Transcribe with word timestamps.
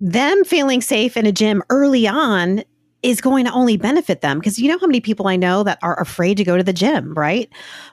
them 0.00 0.44
feeling 0.44 0.80
safe 0.80 1.16
in 1.16 1.26
a 1.26 1.32
gym 1.32 1.62
early 1.70 2.06
on 2.06 2.62
is 3.02 3.20
going 3.20 3.44
to 3.44 3.52
only 3.52 3.76
benefit 3.76 4.20
them 4.20 4.38
because 4.38 4.58
you 4.58 4.68
know 4.70 4.78
how 4.78 4.86
many 4.86 5.00
people 5.00 5.28
I 5.28 5.36
know 5.36 5.62
that 5.62 5.78
are 5.82 6.00
afraid 6.00 6.36
to 6.38 6.44
go 6.44 6.56
to 6.56 6.62
the 6.64 6.72
gym, 6.72 7.14
right? 7.14 7.48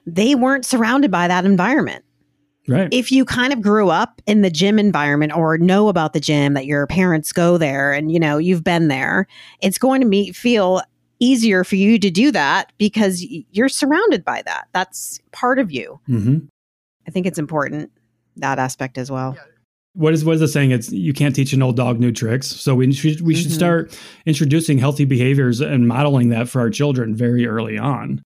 They 0.06 0.36
weren't 0.36 0.66
surrounded 0.66 1.12
by 1.12 1.28
that 1.28 1.46
environment. 1.46 2.04
Right. 2.68 2.92
If 2.92 3.12
you 3.12 3.26
kind 3.26 3.54
of 3.54 3.62
grew 3.62 3.90
up 3.90 4.22
in 4.26 4.42
the 4.42 4.50
gym 4.50 4.80
environment 4.80 5.34
or 5.36 5.60
know 5.60 5.88
about 5.88 6.14
the 6.14 6.20
gym 6.20 6.56
that 6.56 6.66
your 6.66 6.88
parents 6.88 7.32
go 7.32 7.60
there 7.60 7.94
and 7.94 8.12
you 8.12 8.20
know 8.20 8.40
you've 8.40 8.64
been 8.64 8.88
there, 8.88 9.28
it's 9.62 9.78
going 9.78 10.02
to 10.02 10.08
be, 10.08 10.32
feel 10.32 10.82
easier 11.20 11.64
for 11.64 11.76
you 11.76 12.00
to 12.00 12.10
do 12.10 12.32
that 12.32 12.72
because 12.80 13.24
you're 13.52 13.70
surrounded 13.70 14.26
by 14.26 14.42
that. 14.46 14.68
That's 14.74 15.20
part 15.32 15.60
of 15.60 15.72
you. 15.72 16.00
hmm 16.08 16.40
I 17.08 17.12
think 17.12 17.28
it's 17.28 17.38
important 17.38 17.92
that 18.38 18.58
aspect 18.58 18.98
as 18.98 19.12
well. 19.12 19.38
What 19.98 20.14
is 20.14 20.26
what 20.26 20.34
is 20.34 20.42
the 20.42 20.48
saying? 20.50 20.72
It's 20.72 20.92
you 20.92 21.14
can't 21.14 21.34
teach 21.34 21.54
an 21.54 21.62
old 21.62 21.78
dog 21.78 22.02
new 22.02 22.12
tricks. 22.12 22.48
So 22.48 22.76
we 22.76 22.92
should 22.92 23.22
we 23.22 23.34
should 23.34 23.50
Mhm. 23.50 23.56
start 23.56 23.98
introducing 24.26 24.78
healthy 24.78 25.06
behaviors 25.06 25.62
and 25.62 25.88
modeling 25.88 26.28
that 26.30 26.50
for 26.50 26.60
our 26.60 26.70
children 26.70 27.16
very 27.16 27.48
early 27.48 27.78
on. 27.78 28.22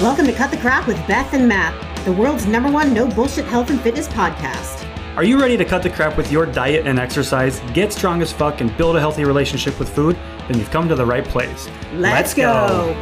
Welcome 0.00 0.26
to 0.26 0.32
Cut 0.32 0.52
the 0.52 0.56
Crap 0.58 0.86
with 0.86 0.96
Beth 1.08 1.34
and 1.34 1.48
Matt, 1.48 1.74
the 2.04 2.12
world's 2.12 2.46
number 2.46 2.70
one 2.70 2.94
no 2.94 3.08
bullshit 3.08 3.44
health 3.46 3.70
and 3.70 3.80
fitness 3.80 4.06
podcast. 4.06 4.86
Are 5.16 5.24
you 5.24 5.40
ready 5.40 5.56
to 5.56 5.64
cut 5.64 5.82
the 5.82 5.90
crap 5.90 6.16
with 6.16 6.30
your 6.30 6.46
diet 6.46 6.86
and 6.86 7.00
exercise, 7.00 7.60
get 7.74 7.92
strong 7.92 8.22
as 8.22 8.32
fuck, 8.32 8.60
and 8.60 8.74
build 8.76 8.94
a 8.94 9.00
healthy 9.00 9.24
relationship 9.24 9.80
with 9.80 9.88
food? 9.88 10.16
Then 10.46 10.58
you've 10.60 10.70
come 10.70 10.88
to 10.88 10.94
the 10.94 11.04
right 11.04 11.24
place. 11.24 11.68
Let's, 11.96 12.34
go. 12.34 12.94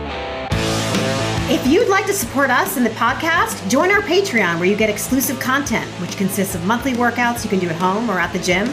If 1.51 1.67
you'd 1.67 1.89
like 1.89 2.07
to 2.07 2.13
support 2.13 2.49
us 2.49 2.77
in 2.77 2.85
the 2.85 2.91
podcast, 2.91 3.69
join 3.69 3.91
our 3.91 4.03
Patreon 4.03 4.61
where 4.61 4.69
you 4.69 4.77
get 4.77 4.89
exclusive 4.89 5.41
content, 5.41 5.91
which 6.01 6.17
consists 6.17 6.55
of 6.55 6.65
monthly 6.65 6.93
workouts 6.93 7.43
you 7.43 7.51
can 7.51 7.59
do 7.59 7.69
at 7.69 7.75
home 7.75 8.09
or 8.09 8.21
at 8.21 8.33
the 8.33 8.39
gym, 8.39 8.73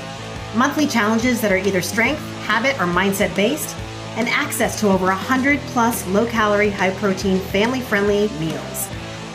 monthly 0.55 0.85
challenges 0.85 1.41
that 1.41 1.51
are 1.51 1.57
either 1.57 1.81
strength, 1.81 2.21
habit, 2.43 2.79
or 2.79 2.85
mindset 2.85 3.35
based, 3.35 3.75
and 4.15 4.29
access 4.29 4.79
to 4.79 4.89
over 4.89 5.07
100 5.07 5.59
plus 5.71 6.05
low 6.09 6.27
calorie, 6.27 6.69
high 6.69 6.91
protein, 6.91 7.39
family 7.39 7.81
friendly 7.81 8.29
meals. 8.39 8.87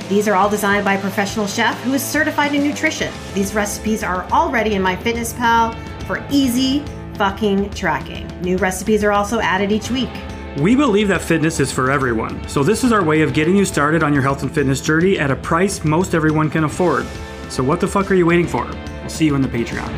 These 0.09 0.29
are 0.29 0.37
all 0.37 0.49
designed 0.49 0.85
by 0.85 0.95
a 0.95 1.01
professional 1.01 1.49
chef 1.49 1.77
who 1.83 1.95
is 1.95 2.03
certified 2.03 2.55
in 2.55 2.63
nutrition. 2.63 3.13
These 3.35 3.55
recipes 3.55 4.05
are 4.05 4.23
already 4.31 4.75
in 4.75 4.83
MyFitnessPal 4.83 5.75
for 6.07 6.25
easy 6.31 6.85
fucking 7.15 7.71
tracking. 7.71 8.29
New 8.41 8.57
recipes 8.59 9.03
are 9.03 9.11
also 9.11 9.41
added 9.41 9.73
each 9.73 9.91
week. 9.91 10.11
We 10.59 10.77
believe 10.77 11.09
that 11.09 11.23
fitness 11.23 11.61
is 11.61 11.73
for 11.73 11.91
everyone, 11.91 12.47
so 12.47 12.63
this 12.63 12.85
is 12.85 12.93
our 12.93 13.03
way 13.03 13.23
of 13.23 13.33
getting 13.33 13.57
you 13.57 13.65
started 13.65 14.03
on 14.03 14.13
your 14.13 14.21
health 14.21 14.43
and 14.43 14.53
fitness 14.53 14.83
journey 14.83 15.19
at 15.19 15.31
a 15.31 15.37
price 15.37 15.83
most 15.83 16.15
everyone 16.15 16.51
can 16.51 16.65
afford. 16.65 17.07
So 17.49 17.65
what 17.65 17.81
the 17.81 17.89
fuck 17.89 18.11
are 18.11 18.15
you 18.15 18.27
waiting 18.27 18.47
for? 18.47 18.67
We'll 19.01 19.09
see 19.09 19.25
you 19.25 19.35
in 19.35 19.41
the 19.41 19.49
Patreon. 19.49 19.89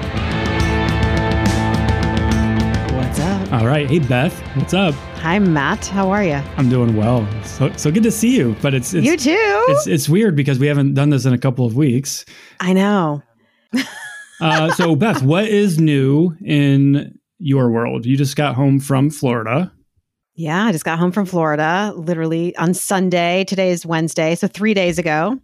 What's 2.95 3.19
up? 3.19 3.53
All 3.53 3.67
right. 3.67 3.91
Hey 3.91 3.99
Beth, 3.99 4.39
what's 4.57 4.73
up? 4.75 4.95
Hi, 5.23 5.41
Matt. 5.41 5.87
How 5.87 6.09
are 6.11 6.23
you? 6.23 6.41
I'm 6.57 6.69
doing 6.69 6.95
well. 6.95 7.27
So 7.43 7.73
so 7.77 7.91
good 7.91 8.05
to 8.05 8.13
see 8.13 8.37
you. 8.37 8.55
But 8.63 8.75
it's 8.75 8.95
it's 8.95 9.05
you 9.05 9.17
too. 9.17 9.65
it's, 9.71 9.89
it's 9.89 10.09
weird 10.09 10.37
because 10.37 10.61
we 10.61 10.69
haven't 10.69 10.95
done 10.95 11.11
this 11.11 11.25
in 11.25 11.33
a 11.33 11.39
couple 11.39 11.67
of 11.67 11.75
weeks. 11.75 12.25
I 12.61 12.75
know. 12.75 13.23
Uh, 14.41 14.73
so 14.75 14.95
Beth, 14.95 15.23
what 15.23 15.47
is 15.47 15.81
new 15.81 16.37
in 16.45 17.19
your 17.39 17.71
world? 17.71 18.05
You 18.07 18.17
just 18.17 18.37
got 18.37 18.55
home 18.55 18.79
from 18.79 19.11
Florida. 19.11 19.73
Yeah, 20.35 20.65
I 20.65 20.73
just 20.73 20.85
got 20.85 20.99
home 20.99 21.13
from 21.13 21.27
Florida 21.27 21.93
literally 21.97 22.57
on 22.57 22.75
Sunday. 22.75 23.45
Today 23.45 23.71
is 23.71 23.87
Wednesday, 23.87 24.35
so 24.35 24.49
three 24.49 24.75
days 24.75 24.99
ago. 24.99 25.39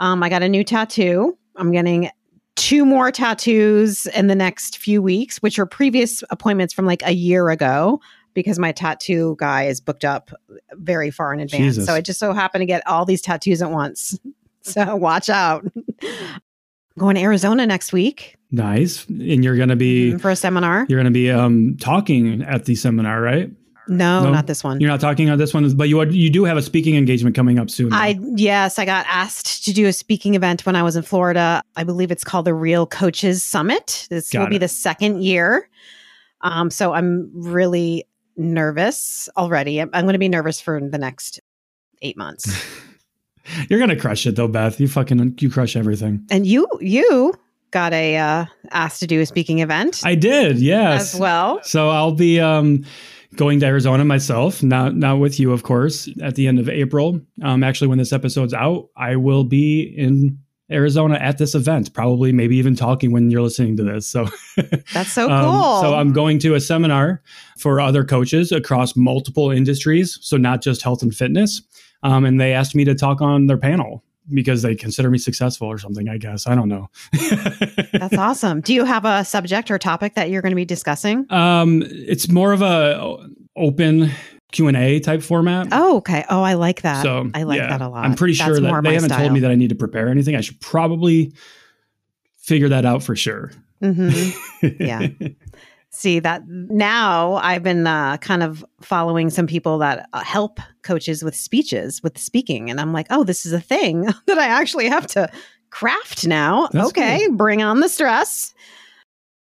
Um, 0.00 0.22
I 0.22 0.28
got 0.28 0.42
a 0.42 0.48
new 0.48 0.64
tattoo. 0.64 1.38
I'm 1.56 1.70
getting 1.70 2.10
two 2.56 2.84
more 2.84 3.12
tattoos 3.12 4.06
in 4.06 4.26
the 4.26 4.34
next 4.34 4.78
few 4.78 5.00
weeks, 5.00 5.38
which 5.38 5.58
are 5.58 5.66
previous 5.66 6.24
appointments 6.30 6.74
from 6.74 6.84
like 6.84 7.02
a 7.04 7.12
year 7.12 7.50
ago 7.50 8.00
because 8.32 8.58
my 8.58 8.72
tattoo 8.72 9.36
guy 9.38 9.64
is 9.66 9.80
booked 9.80 10.04
up 10.04 10.32
very 10.72 11.10
far 11.10 11.32
in 11.32 11.38
advance. 11.38 11.74
Jesus. 11.76 11.86
So 11.86 11.94
I 11.94 12.00
just 12.00 12.18
so 12.18 12.32
happened 12.32 12.62
to 12.62 12.66
get 12.66 12.84
all 12.88 13.04
these 13.04 13.22
tattoos 13.22 13.62
at 13.62 13.70
once. 13.70 14.18
So 14.66 14.96
watch 14.96 15.28
out. 15.28 15.62
Going 16.98 17.16
to 17.16 17.20
Arizona 17.20 17.66
next 17.66 17.92
week 17.92 18.38
Nice. 18.54 19.04
And 19.08 19.42
you're 19.42 19.56
gonna 19.56 19.74
be 19.74 20.16
for 20.18 20.30
a 20.30 20.36
seminar. 20.36 20.86
you're 20.88 20.98
gonna 20.98 21.10
be 21.10 21.30
um 21.30 21.76
talking 21.80 22.42
at 22.42 22.66
the 22.66 22.76
seminar, 22.76 23.20
right? 23.20 23.50
No, 23.88 24.24
No? 24.24 24.30
not 24.32 24.46
this 24.46 24.64
one. 24.64 24.80
You're 24.80 24.90
not 24.90 25.00
talking 25.00 25.28
on 25.30 25.38
this 25.38 25.52
one, 25.52 25.68
but 25.76 25.88
you 25.88 26.00
are, 26.00 26.06
you 26.06 26.30
do 26.30 26.44
have 26.44 26.56
a 26.56 26.62
speaking 26.62 26.96
engagement 26.96 27.36
coming 27.36 27.58
up 27.58 27.70
soon. 27.70 27.92
I 27.92 28.18
yes, 28.34 28.78
I 28.78 28.84
got 28.84 29.06
asked 29.08 29.64
to 29.64 29.72
do 29.72 29.86
a 29.86 29.92
speaking 29.92 30.34
event 30.34 30.64
when 30.64 30.76
I 30.76 30.82
was 30.82 30.96
in 30.96 31.02
Florida. 31.02 31.62
I 31.76 31.84
believe 31.84 32.10
it's 32.10 32.24
called 32.24 32.46
the 32.46 32.54
Real 32.54 32.86
Coaches 32.86 33.42
Summit. 33.42 34.06
This 34.10 34.30
Got 34.30 34.40
will 34.40 34.48
be 34.48 34.58
the 34.58 34.68
second 34.68 35.22
year. 35.22 35.68
Um, 36.40 36.70
so 36.70 36.92
I'm 36.92 37.30
really 37.34 38.04
nervous 38.36 39.28
already. 39.36 39.80
I'm, 39.80 39.90
I'm 39.92 40.04
going 40.04 40.14
to 40.14 40.18
be 40.18 40.28
nervous 40.28 40.60
for 40.60 40.80
the 40.80 40.98
next 40.98 41.40
eight 42.02 42.16
months. 42.16 42.64
You're 43.68 43.78
gonna 43.78 43.94
crush 43.98 44.26
it 44.26 44.36
though, 44.36 44.48
Beth. 44.48 44.80
You 44.80 44.88
fucking 44.88 45.36
you 45.38 45.50
crush 45.50 45.76
everything. 45.76 46.26
and 46.30 46.46
you 46.46 46.66
you 46.80 47.34
got 47.72 47.92
a 47.92 48.16
uh, 48.16 48.46
asked 48.70 49.00
to 49.00 49.06
do 49.06 49.20
a 49.20 49.26
speaking 49.26 49.58
event 49.58 50.00
I 50.04 50.14
did, 50.14 50.58
yes. 50.58 51.14
as 51.14 51.20
well. 51.20 51.60
So 51.62 51.90
I'll 51.90 52.12
be 52.12 52.40
um, 52.40 52.84
going 53.36 53.60
to 53.60 53.66
Arizona 53.66 54.04
myself, 54.04 54.62
not 54.62 54.96
not 54.96 55.18
with 55.18 55.38
you, 55.40 55.52
of 55.52 55.62
course, 55.62 56.08
at 56.22 56.34
the 56.34 56.46
end 56.46 56.58
of 56.58 56.68
April. 56.68 57.20
Um, 57.42 57.62
actually, 57.62 57.88
when 57.88 57.98
this 57.98 58.12
episode's 58.12 58.54
out, 58.54 58.88
I 58.96 59.16
will 59.16 59.44
be 59.44 59.82
in 59.82 60.38
Arizona 60.70 61.16
at 61.16 61.36
this 61.38 61.54
event, 61.54 61.92
probably 61.92 62.32
maybe 62.32 62.56
even 62.56 62.74
talking 62.74 63.12
when 63.12 63.30
you're 63.30 63.42
listening 63.42 63.76
to 63.76 63.84
this. 63.84 64.08
So 64.08 64.28
That's 64.94 65.12
so 65.12 65.30
Um, 65.30 65.44
cool. 65.44 65.80
so 65.82 65.94
I'm 65.94 66.12
going 66.12 66.38
to 66.40 66.54
a 66.54 66.60
seminar 66.60 67.22
for 67.58 67.80
other 67.80 68.02
coaches 68.04 68.50
across 68.50 68.96
multiple 68.96 69.50
industries, 69.50 70.18
so 70.22 70.36
not 70.38 70.62
just 70.62 70.80
health 70.82 71.02
and 71.02 71.14
fitness. 71.14 71.60
Um, 72.02 72.24
and 72.24 72.40
they 72.40 72.52
asked 72.52 72.74
me 72.74 72.84
to 72.84 72.94
talk 72.94 73.20
on 73.20 73.46
their 73.46 73.58
panel 73.58 74.02
because 74.32 74.62
they 74.62 74.74
consider 74.74 75.10
me 75.10 75.18
successful 75.18 75.68
or 75.68 75.78
something. 75.78 76.08
I 76.08 76.16
guess 76.18 76.46
I 76.46 76.54
don't 76.54 76.68
know. 76.68 76.88
That's 77.92 78.16
awesome. 78.16 78.60
Do 78.60 78.72
you 78.74 78.84
have 78.84 79.04
a 79.04 79.24
subject 79.24 79.70
or 79.70 79.78
topic 79.78 80.14
that 80.14 80.30
you're 80.30 80.42
going 80.42 80.52
to 80.52 80.56
be 80.56 80.64
discussing? 80.64 81.26
Um, 81.30 81.82
it's 81.86 82.28
more 82.28 82.52
of 82.52 82.62
a 82.62 83.16
open 83.56 84.10
Q 84.52 84.68
and 84.68 84.76
A 84.76 85.00
type 85.00 85.22
format. 85.22 85.68
Oh, 85.72 85.98
okay. 85.98 86.24
Oh, 86.30 86.42
I 86.42 86.54
like 86.54 86.82
that. 86.82 87.02
so 87.02 87.30
I 87.34 87.42
like 87.42 87.58
yeah, 87.58 87.68
that 87.68 87.82
a 87.82 87.88
lot. 87.88 88.04
I'm 88.04 88.14
pretty 88.14 88.34
That's 88.34 88.46
sure 88.46 88.60
that 88.60 88.82
they 88.82 88.94
haven't 88.94 89.10
style. 89.10 89.20
told 89.20 89.32
me 89.32 89.40
that 89.40 89.50
I 89.50 89.56
need 89.56 89.68
to 89.70 89.74
prepare 89.74 90.08
anything. 90.08 90.36
I 90.36 90.40
should 90.40 90.60
probably 90.60 91.32
figure 92.38 92.68
that 92.68 92.84
out 92.86 93.02
for 93.02 93.16
sure. 93.16 93.50
Mhm. 93.82 94.34
Yeah. 94.80 95.08
See 95.94 96.18
that 96.18 96.42
now 96.48 97.34
I've 97.34 97.62
been 97.62 97.86
uh, 97.86 98.16
kind 98.18 98.42
of 98.42 98.64
following 98.80 99.30
some 99.30 99.46
people 99.46 99.78
that 99.78 100.08
uh, 100.12 100.24
help 100.24 100.58
coaches 100.82 101.22
with 101.22 101.36
speeches, 101.36 102.02
with 102.02 102.18
speaking. 102.18 102.68
And 102.68 102.80
I'm 102.80 102.92
like, 102.92 103.06
oh, 103.10 103.22
this 103.24 103.46
is 103.46 103.52
a 103.52 103.60
thing 103.60 104.02
that 104.26 104.38
I 104.38 104.46
actually 104.46 104.88
have 104.88 105.06
to 105.08 105.30
craft 105.70 106.26
now. 106.26 106.68
That's 106.72 106.88
okay, 106.88 107.28
bring 107.30 107.62
on 107.62 107.80
the 107.80 107.88
stress 107.88 108.54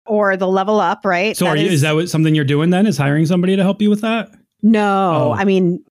or 0.06 0.36
the 0.36 0.46
level 0.46 0.78
up, 0.80 1.04
right? 1.04 1.36
so, 1.36 1.46
are 1.46 1.56
you, 1.56 1.68
is 1.68 1.80
that 1.80 1.96
what, 1.96 2.08
something 2.08 2.34
you're 2.34 2.44
doing 2.44 2.70
then? 2.70 2.86
Is 2.86 2.96
hiring 2.96 3.26
somebody 3.26 3.56
to 3.56 3.62
help 3.62 3.82
you 3.82 3.90
with 3.90 4.02
that? 4.02 4.30
No, 4.62 5.30
Oh. 5.30 5.32
I 5.32 5.44
mean, 5.44 5.84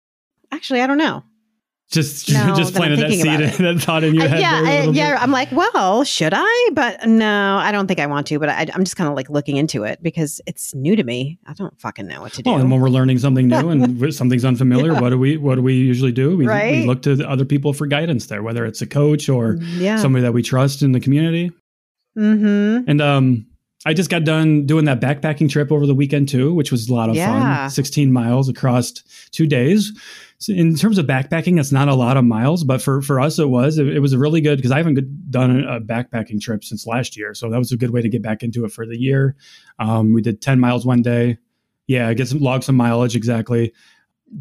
actually, 0.51 0.81
I 0.81 0.87
don't 0.87 0.97
know. 0.97 1.23
Just, 1.91 2.31
No, 2.33 2.55
just 2.55 2.73
planted 2.73 2.97
that 2.99 3.11
seed, 3.11 3.23
that 3.65 3.79
thought 3.79 4.03
in 4.03 4.15
your 4.15 4.23
I- 4.23 4.27
head. 4.27 4.39
yeah, 4.41 4.61
I, 4.65 4.83
yeah. 4.89 5.11
bit? 5.13 5.21
I'm 5.21 5.29
like, 5.31 5.51
well, 5.51 6.03
should 6.03 6.33
I? 6.35 6.69
But 6.73 7.05
no, 7.07 7.57
I 7.57 7.71
don't 7.71 7.85
think 7.87 7.99
I 7.99 8.07
want 8.07 8.25
to. 8.27 8.39
But 8.39 8.49
I, 8.49 8.65
I'm 8.73 8.83
just 8.83 8.95
kind 8.97 9.07
of 9.07 9.15
like 9.15 9.29
looking 9.29 9.57
into 9.57 9.83
it 9.83 10.01
because 10.01 10.41
it's 10.47 10.73
new 10.73 10.95
to 10.95 11.03
me. 11.03 11.37
I 11.45 11.53
don't 11.53 11.79
fucking 11.79 12.07
know 12.07 12.21
what 12.21 12.33
to 12.33 12.41
do. 12.41 12.49
Well, 12.49 12.59
and 12.59 12.71
when 12.71 12.81
we're 12.81 12.89
learning 12.89 13.19
something 13.19 13.47
new 13.47 13.69
and 13.69 14.13
something's 14.15 14.43
unfamiliar, 14.43 14.93
Yeah. 14.93 14.99
what 14.99 15.09
do 15.11 15.19
we 15.19 15.37
what 15.37 15.55
do 15.55 15.61
we 15.61 15.75
usually 15.75 16.11
do? 16.11 16.35
We, 16.35 16.47
Right? 16.47 16.81
we 16.81 16.85
look 16.87 17.03
to 17.03 17.15
the 17.15 17.29
other 17.29 17.45
people 17.45 17.71
for 17.71 17.85
guidance 17.85 18.25
there, 18.25 18.41
whether 18.41 18.65
it's 18.65 18.81
a 18.81 18.87
coach 18.87 19.29
or 19.29 19.57
yeah. 19.61 19.97
somebody 19.97 20.23
that 20.23 20.33
we 20.33 20.41
trust 20.41 20.81
in 20.81 20.91
the 20.91 20.99
community. 20.99 21.51
mm-hmm. 22.17 22.89
And 22.89 22.99
um, 23.01 23.45
I 23.85 23.93
just 23.93 24.09
got 24.09 24.23
done 24.23 24.65
doing 24.65 24.85
that 24.85 24.99
backpacking 24.99 25.49
trip 25.49 25.71
over 25.71 25.85
the 25.85 25.93
weekend 25.95 26.27
too, 26.27 26.53
which 26.53 26.71
was 26.71 26.89
a 26.89 26.93
lot 26.93 27.09
of 27.09 27.15
Yeah. 27.15 27.63
fun. 27.65 27.69
16 27.69 28.11
miles 28.11 28.49
across 28.49 28.91
two 29.31 29.45
days. 29.45 29.93
So 30.39 30.53
in 30.53 30.75
terms 30.75 30.97
of 30.97 31.05
backpacking, 31.05 31.59
it's 31.59 31.71
not 31.71 31.87
a 31.87 31.93
lot 31.95 32.17
of 32.17 32.25
miles, 32.25 32.63
but 32.63 32.81
for, 32.81 33.01
for 33.01 33.19
us, 33.21 33.39
it 33.39 33.49
was. 33.49 33.77
It, 33.77 33.87
it 33.87 33.99
was 33.99 34.11
a 34.11 34.17
really 34.19 34.41
good 34.41 34.57
because 34.57 34.71
I 34.71 34.77
haven't 34.77 35.31
done 35.31 35.63
a 35.63 35.79
backpacking 35.79 36.41
trip 36.41 36.63
since 36.63 36.85
last 36.87 37.15
year. 37.15 37.33
So 37.33 37.49
that 37.49 37.57
was 37.57 37.71
a 37.71 37.77
good 37.77 37.91
way 37.91 38.01
to 38.01 38.09
get 38.09 38.21
back 38.21 38.43
into 38.43 38.65
it 38.65 38.71
for 38.71 38.85
the 38.85 38.97
year. 38.99 39.35
Um, 39.79 40.13
we 40.13 40.21
did 40.21 40.41
10 40.41 40.59
miles 40.59 40.85
one 40.85 41.01
day. 41.01 41.37
Yeah, 41.87 42.11
get 42.15 42.27
some 42.27 42.39
log 42.39 42.63
some 42.63 42.75
mileage 42.75 43.15
exactly. 43.15 43.71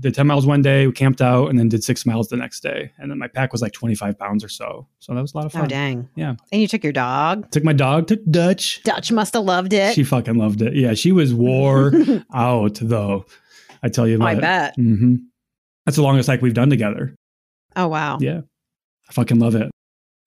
Did 0.01 0.15
10 0.15 0.27
miles 0.27 0.47
one 0.47 0.63
day, 0.63 0.87
we 0.87 0.93
camped 0.93 1.21
out, 1.21 1.49
and 1.51 1.59
then 1.59 1.69
did 1.69 1.85
six 1.85 2.07
miles 2.07 2.29
the 2.29 2.37
next 2.37 2.61
day. 2.63 2.91
And 2.99 3.11
then 3.11 3.19
my 3.19 3.29
pack 3.29 3.53
was 3.53 3.61
like 3.61 3.73
25 3.73 4.19
pounds 4.19 4.43
or 4.43 4.49
so. 4.49 4.89
So 4.99 5.15
that 5.15 5.21
was 5.21 5.35
a 5.35 5.37
lot 5.37 5.47
of 5.47 5.53
fun. 5.53 5.65
Oh 5.65 5.67
dang. 5.67 6.09
Yeah. 6.17 6.35
And 6.51 6.61
you 6.63 6.67
took 6.67 6.83
your 6.83 6.93
dog. 6.93 7.51
Took 7.51 7.65
my 7.65 7.75
dog, 7.75 8.07
took 8.07 8.21
Dutch. 8.31 8.83
Dutch 8.83 9.13
must 9.13 9.35
have 9.35 9.45
loved 9.45 9.73
it. 9.75 9.95
She 9.95 10.03
fucking 10.03 10.37
loved 10.37 10.63
it. 10.63 10.75
Yeah, 10.75 10.95
she 10.95 11.13
was 11.13 11.35
wore 11.35 11.93
out 12.35 12.79
though. 12.81 13.27
I 13.83 13.89
tell 13.91 14.09
you 14.09 14.19
Oh, 14.21 14.25
I 14.27 14.35
bet. 14.37 14.75
hmm 14.77 15.17
That's 15.85 15.97
the 15.97 16.03
longest 16.03 16.29
hike 16.31 16.41
we've 16.41 16.55
done 16.55 16.71
together. 16.71 17.15
Oh 17.77 17.89
wow. 17.89 18.19
Yeah, 18.21 18.41
I 19.09 19.13
fucking 19.13 19.39
love 19.39 19.55
it. 19.55 19.71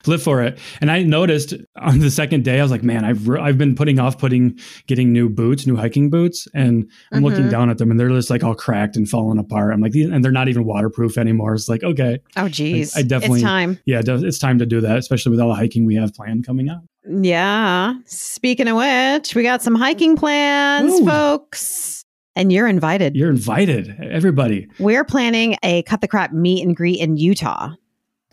Live 0.08 0.22
for 0.24 0.42
it. 0.44 0.58
And 0.82 0.90
I 0.92 1.04
noticed 1.04 1.54
on 1.78 2.00
the 2.00 2.10
second 2.12 2.44
day, 2.44 2.60
I 2.60 2.62
was 2.64 2.72
like, 2.72 2.84
man, 2.84 3.04
I've 3.06 3.28
re- 3.28 3.40
I've 3.40 3.58
been 3.58 3.76
putting 3.76 4.00
off 4.00 4.18
putting 4.18 4.58
getting 4.88 5.12
new 5.14 5.30
boots, 5.30 5.66
new 5.68 5.76
hiking 5.76 6.10
boots, 6.10 6.48
and 6.54 6.90
I'm 7.12 7.24
looking 7.24 7.46
Mhm. 7.46 7.52
down 7.52 7.70
at 7.70 7.78
them, 7.78 7.92
and 7.92 8.00
they're 8.00 8.10
just 8.10 8.30
like 8.30 8.44
all 8.44 8.56
cracked 8.56 8.96
and 8.98 9.08
falling 9.10 9.40
apart. 9.40 9.74
I'm 9.74 9.82
like, 9.82 9.94
and 9.96 10.24
they're 10.24 10.32
not 10.32 10.48
even 10.48 10.66
waterproof 10.66 11.18
anymore. 11.18 11.54
It's 11.54 11.70
like, 11.70 11.84
okay, 11.84 12.20
Oh, 12.36 12.48
geez. 12.50 12.96
I 12.96 13.02
definitely- 13.02 13.40
It's 13.40 13.44
time. 13.44 13.80
yeah, 13.86 14.02
it's 14.06 14.40
time 14.40 14.60
to 14.60 14.66
do 14.66 14.82
that, 14.82 14.98
especially 14.98 15.32
with 15.32 15.40
all 15.40 15.50
the 15.50 15.56
hiking 15.56 15.86
we 15.86 15.96
have 15.96 16.14
planned 16.14 16.46
coming 16.46 16.70
up. 16.70 16.84
Yeah. 17.10 17.94
Speaking 18.06 18.68
of 18.68 18.76
which, 18.78 19.34
we 19.36 19.44
got 19.44 19.62
some 19.64 19.76
hiking 19.76 20.16
plans, 20.18 20.94
Ooh. 21.00 21.06
folks. 21.06 22.04
And 22.36 22.52
you're 22.52 22.68
invited. 22.68 23.16
You're 23.16 23.32
invited, 23.32 23.96
everybody. 24.00 24.68
We're 24.78 25.04
planning 25.04 25.56
a 25.64 25.82
cut 25.84 26.02
the 26.02 26.08
crap 26.08 26.34
meet 26.34 26.64
and 26.64 26.76
greet 26.76 27.00
in 27.00 27.18
Utah 27.18 27.72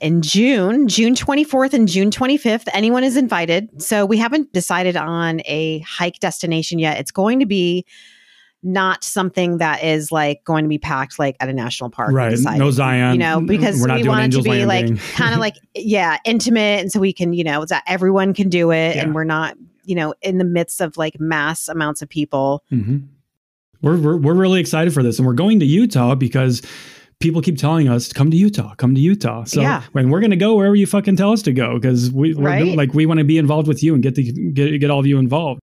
in 0.04 0.20
June, 0.20 0.86
June 0.86 1.14
24th 1.14 1.72
and 1.72 1.88
June 1.88 2.10
25th. 2.10 2.68
Anyone 2.74 3.04
is 3.04 3.16
invited. 3.16 3.80
So 3.82 4.04
we 4.04 4.18
haven't 4.18 4.52
decided 4.52 4.96
on 4.96 5.40
a 5.46 5.78
hike 5.80 6.20
destination 6.20 6.78
yet. 6.78 6.98
It's 7.00 7.10
going 7.10 7.40
to 7.40 7.46
be 7.46 7.86
not 8.62 9.02
something 9.02 9.58
that 9.58 9.82
is 9.82 10.12
like 10.12 10.44
going 10.44 10.64
to 10.64 10.68
be 10.68 10.78
packed 10.78 11.18
like 11.18 11.36
at 11.40 11.48
a 11.48 11.52
national 11.52 11.90
park. 11.90 12.12
right? 12.12 12.30
decided. 12.30 12.58
No 12.58 12.70
Zion, 12.70 13.12
You 13.14 13.18
know, 13.18 13.40
because 13.40 13.76
we 13.82 14.06
want 14.06 14.34
it 14.34 14.36
to 14.36 14.42
be 14.42 14.64
Landing. 14.64 14.96
like 14.96 15.12
kind 15.14 15.34
of 15.34 15.40
like, 15.40 15.54
yeah, 15.74 16.18
intimate. 16.24 16.80
And 16.80 16.92
so 16.92 17.00
we 17.00 17.12
can, 17.12 17.32
you 17.32 17.44
know, 17.44 17.64
that 17.64 17.82
everyone 17.86 18.34
can 18.34 18.48
do 18.48 18.70
it 18.72 18.96
Yeah. 18.96 19.02
and 19.02 19.14
we're 19.14 19.24
not, 19.24 19.56
you 19.84 19.94
know, 19.94 20.14
in 20.22 20.38
the 20.38 20.44
midst 20.44 20.80
of 20.80 20.96
like 20.96 21.18
mass 21.18 21.68
amounts 21.68 22.02
of 22.02 22.08
people. 22.08 22.62
hmm 22.70 22.98
We're, 23.82 23.96
we're 23.96 24.16
we're 24.16 24.34
really 24.34 24.60
excited 24.60 24.94
for 24.94 25.02
this, 25.02 25.18
and 25.18 25.26
we're 25.26 25.34
going 25.34 25.60
to 25.60 25.66
Utah 25.66 26.14
because 26.14 26.62
people 27.20 27.40
keep 27.40 27.56
telling 27.58 27.88
us 27.88 28.12
come 28.12 28.30
to 28.30 28.36
Utah, 28.36 28.74
come 28.76 28.94
to 28.94 29.00
Utah. 29.00 29.44
So 29.44 29.60
Yeah. 29.60 29.82
when 29.92 30.10
we're 30.10 30.20
gonna 30.20 30.36
go 30.36 30.54
wherever 30.56 30.74
you 30.76 30.86
fucking 30.86 31.16
tell 31.16 31.32
us 31.32 31.42
to 31.42 31.52
go, 31.52 31.74
because 31.78 32.10
we 32.10 32.34
we're 32.34 32.44
Right. 32.44 32.76
like 32.76 32.94
we 32.94 33.06
want 33.06 33.18
to 33.18 33.24
be 33.24 33.38
involved 33.38 33.68
with 33.68 33.82
you 33.82 33.94
and 33.94 34.02
get 34.02 34.14
the 34.14 34.30
get 34.52 34.78
get 34.80 34.90
all 34.90 35.00
of 35.00 35.06
you 35.06 35.18
involved. 35.18 35.60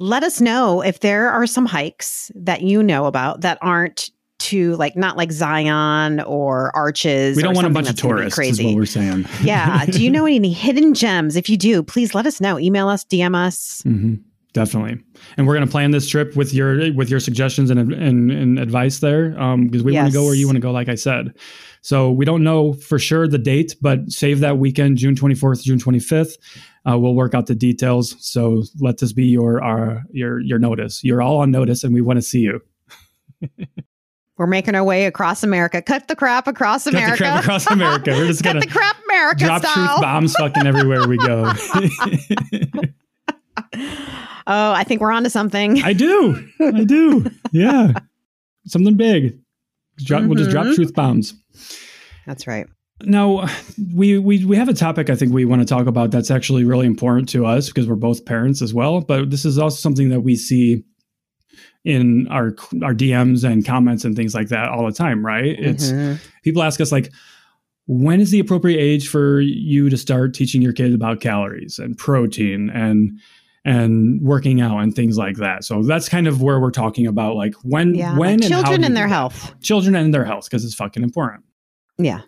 let 0.00 0.22
us 0.24 0.40
know 0.40 0.80
if 0.82 1.00
there 1.00 1.30
are 1.30 1.46
some 1.46 1.66
hikes 1.66 2.30
that 2.34 2.62
you 2.62 2.82
know 2.82 3.06
about 3.06 3.42
that 3.42 3.58
aren't 3.62 4.10
to 4.40 4.74
like 4.76 4.96
not 4.96 5.16
like 5.16 5.30
Zion 5.30 6.20
or 6.22 6.70
Arches. 6.76 7.36
We 7.36 7.42
don't 7.44 7.54
want 7.54 7.66
a 7.68 7.70
bunch 7.70 7.88
of 7.88 7.94
tourists. 7.96 8.32
Is 8.32 8.34
Crazy. 8.34 8.66
what 8.66 8.74
we're 8.74 8.84
saying. 8.86 9.24
yeah. 9.42 9.86
Do 9.86 10.02
you 10.02 10.10
know 10.10 10.26
any 10.40 10.52
hidden 10.52 10.92
gems? 10.94 11.36
If 11.36 11.48
you 11.48 11.56
do, 11.56 11.82
please 11.82 12.14
let 12.14 12.26
us 12.26 12.40
know. 12.40 12.58
Email 12.58 12.88
us, 12.88 13.04
DM 13.04 13.34
us. 13.36 13.80
hmm 13.84 14.14
Definitely, 14.54 15.02
and 15.36 15.48
we're 15.48 15.54
gonna 15.54 15.66
plan 15.66 15.90
this 15.90 16.08
trip 16.08 16.36
with 16.36 16.54
your 16.54 16.92
with 16.94 17.10
your 17.10 17.18
suggestions 17.18 17.70
and 17.70 17.92
and, 17.92 18.30
and 18.30 18.56
advice 18.58 19.00
there, 19.00 19.30
because 19.30 19.82
we 19.82 19.92
want 19.92 20.06
to 20.06 20.12
go 20.12 20.24
where 20.24 20.34
you 20.34 20.46
want 20.46 20.54
to 20.54 20.60
go. 20.60 20.70
Like 20.70 20.88
I 20.88 20.94
said, 20.94 21.34
so 21.82 22.12
we 22.12 22.24
don't 22.24 22.44
know 22.44 22.72
for 22.72 23.00
sure 23.00 23.26
the 23.26 23.36
date, 23.36 23.74
but 23.82 24.12
save 24.12 24.38
that 24.40 24.58
weekend, 24.58 24.98
June 24.98 25.16
twenty 25.16 25.34
fourth, 25.34 25.64
June 25.64 25.80
twenty 25.80 25.98
fifth. 25.98 26.36
Uh, 26.88 26.96
we'll 26.96 27.16
work 27.16 27.34
out 27.34 27.46
the 27.46 27.56
details. 27.56 28.14
So 28.20 28.62
let 28.78 28.98
this 28.98 29.12
be 29.12 29.24
your 29.24 29.60
our 29.60 30.04
your 30.12 30.38
your 30.38 30.60
notice. 30.60 31.02
You're 31.02 31.20
all 31.20 31.38
on 31.38 31.50
notice, 31.50 31.82
and 31.82 31.92
we 31.92 32.00
want 32.00 32.18
to 32.18 32.22
see 32.22 32.40
you. 32.40 32.60
We're 34.36 34.46
making 34.46 34.76
our 34.76 34.84
way 34.84 35.06
across 35.06 35.42
America. 35.42 35.82
Cut 35.82 36.06
the 36.06 36.14
crap 36.14 36.46
across 36.46 36.84
Cut 36.84 36.92
the 36.92 36.98
America. 36.98 37.24
crap 37.24 37.42
across 37.42 37.66
America. 37.68 38.12
We're 38.12 38.28
just 38.28 38.42
gonna 38.44 38.60
the 38.60 38.68
crap 38.68 38.96
America 39.04 39.46
drop 39.46 39.62
style. 39.62 39.74
truth 39.74 40.00
bombs 40.00 40.34
fucking 40.36 40.64
everywhere 40.66 41.08
we 41.08 41.16
go. 41.18 41.52
Oh, 44.46 44.72
I 44.72 44.84
think 44.84 45.00
we're 45.00 45.12
on 45.12 45.24
to 45.24 45.30
something. 45.30 45.82
I 45.82 45.92
do. 45.94 46.46
I 46.60 46.84
do. 46.84 47.30
Yeah. 47.52 47.92
Something 48.66 48.96
big. 48.96 49.38
Drop, 49.98 50.24
We'll 50.24 50.34
just 50.36 50.50
drop 50.50 50.66
Mhm. 50.66 50.74
truth 50.74 50.94
bombs. 50.94 51.34
That's 52.26 52.46
right. 52.46 52.66
Now, 53.02 53.46
we, 53.94 54.18
we 54.18 54.44
we 54.44 54.56
have 54.56 54.68
a 54.68 54.74
topic 54.74 55.10
I 55.10 55.16
think 55.16 55.32
we 55.32 55.44
want 55.44 55.60
to 55.62 55.66
talk 55.66 55.86
about 55.86 56.10
that's 56.10 56.30
actually 56.30 56.64
really 56.64 56.86
important 56.86 57.28
to 57.30 57.44
us 57.44 57.68
because 57.68 57.86
we're 57.88 57.94
both 57.96 58.24
parents 58.24 58.62
as 58.62 58.72
well. 58.72 59.00
But 59.00 59.30
this 59.30 59.44
is 59.44 59.58
also 59.58 59.76
something 59.76 60.08
that 60.10 60.20
we 60.20 60.36
see 60.36 60.82
in 61.84 62.26
our 62.28 62.54
our 62.82 62.94
DMs 62.94 63.44
and 63.44 63.64
comments 63.64 64.04
and 64.04 64.16
things 64.16 64.34
like 64.34 64.48
that 64.48 64.70
all 64.70 64.86
the 64.86 64.92
time, 64.92 65.24
right? 65.24 65.44
It's 65.58 65.92
Mhm. 65.92 66.18
people 66.42 66.62
ask 66.62 66.80
us 66.80 66.90
like, 66.92 67.12
when 67.86 68.20
is 68.20 68.30
the 68.30 68.40
appropriate 68.40 68.78
age 68.80 69.08
for 69.08 69.40
you 69.40 69.90
to 69.90 69.96
start 69.96 70.32
teaching 70.32 70.62
your 70.62 70.72
kids 70.72 70.94
about 70.94 71.20
calories 71.20 71.78
and 71.78 71.98
protein 71.98 72.70
and 72.70 73.18
and 73.64 74.20
working 74.20 74.60
out 74.60 74.78
and 74.78 74.94
things 74.94 75.16
like 75.16 75.36
that? 75.36 75.64
So 75.64 75.82
that's 75.82 76.08
kind 76.08 76.26
of 76.26 76.42
where 76.42 76.60
we're 76.60 76.70
talking 76.70 77.06
about 77.06 77.36
like 77.36 77.54
when 77.62 77.94
yeah. 77.94 78.16
when 78.16 78.42
and 78.42 78.44
how 78.44 78.62
children 78.62 78.84
and 78.84 78.96
their 78.96 79.08
health. 79.08 79.54
children 79.62 79.94
and 79.94 80.12
their 80.12 80.24
health 80.24 80.44
because 80.44 80.64
it's 80.64 80.74
fucking 80.74 81.02
important. 81.02 81.44
Yeah. 81.98 82.20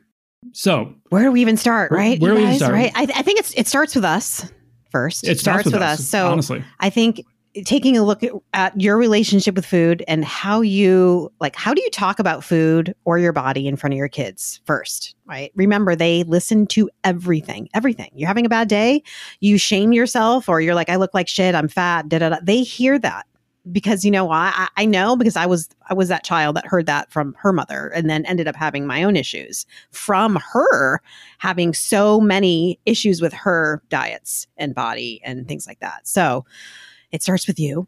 So 0.53 0.95
Where 1.09 1.23
do 1.23 1.33
we 1.33 1.41
even 1.41 1.57
start, 1.57 1.91
right? 1.91 2.21
where 2.21 2.33
you 2.33 2.37
do 2.39 2.43
we 2.43 2.49
guys, 2.49 2.59
start? 2.59 2.73
Right. 2.73 2.93
I, 2.95 3.03
I 3.03 3.23
think 3.23 3.41
it's 3.41 3.53
it 3.55 3.67
starts 3.67 3.95
with 3.95 4.05
us 4.05 4.51
first. 4.91 5.27
it 5.27 5.41
starts, 5.41 5.65
with, 5.67 5.75
us, 5.75 6.07
So 6.09 6.29
honestly. 6.29 6.65
I 6.81 6.91
think 6.91 7.23
taking 7.65 7.97
a 7.97 8.05
look 8.05 8.23
at, 8.53 8.81
your 8.81 8.97
relationship 8.99 9.55
with 9.55 9.65
food 9.65 10.05
and 10.07 10.25
how 10.25 10.61
you 10.61 11.33
like 11.41 11.57
how 11.57 11.73
do 11.73 11.81
you 11.81 11.91
talk 11.91 12.19
about 12.19 12.45
food 12.45 12.95
or 13.05 13.19
your 13.19 13.33
body 13.33 13.67
in 13.67 13.77
front 13.77 13.95
of 13.95 13.97
your 13.97 14.09
kids 14.09 14.61
first 14.65 15.15
right? 15.29 15.51
Remember 15.57 15.97
they 15.97 16.23
listen 16.25 16.67
to 16.69 16.89
everything 17.03 17.69
everything. 17.75 18.11
You're 18.15 18.29
having 18.29 18.47
a 18.47 18.51
bad 18.51 18.69
day 18.69 19.03
you 19.41 19.59
shame 19.59 19.93
yourself 19.93 20.49
or 20.49 20.61
you're 20.61 20.75
like 20.75 20.91
i 20.91 20.97
look 20.97 21.15
like 21.15 21.29
shit 21.29 21.55
i'm 21.55 21.69
fat 21.69 22.09
da, 22.09 22.19
da, 22.19 22.31
da. 22.31 22.37
they 22.43 22.63
hear 22.63 22.99
that 22.99 23.27
because 23.73 24.05
you 24.05 24.11
know 24.11 24.31
I, 24.31 24.69
I 24.77 24.85
know 24.85 25.17
because 25.17 25.37
i 25.37 25.47
was 25.47 25.69
i 25.89 25.95
was 25.95 26.09
that 26.09 26.25
child 26.25 26.57
that 26.57 26.67
heard 26.67 26.87
that 26.87 27.11
from 27.11 27.35
her 27.39 27.53
mother 27.53 27.89
and 27.89 28.09
then 28.09 28.25
ended 28.27 28.49
up 28.49 28.57
having 28.57 28.87
my 28.87 29.03
own 29.03 29.17
issues 29.17 29.67
from 29.91 30.37
her 30.53 31.01
having 31.39 31.75
so 31.75 32.21
many 32.21 32.79
issues 32.87 33.21
with 33.21 33.33
her 33.33 33.83
diets 33.89 34.47
and 34.57 34.75
body 34.75 35.21
and 35.25 35.47
things 35.47 35.67
like 35.67 35.81
that. 35.81 36.07
So 36.07 36.45
it 37.13 37.23
starts 37.23 37.47
with 37.47 37.59
you 37.59 37.87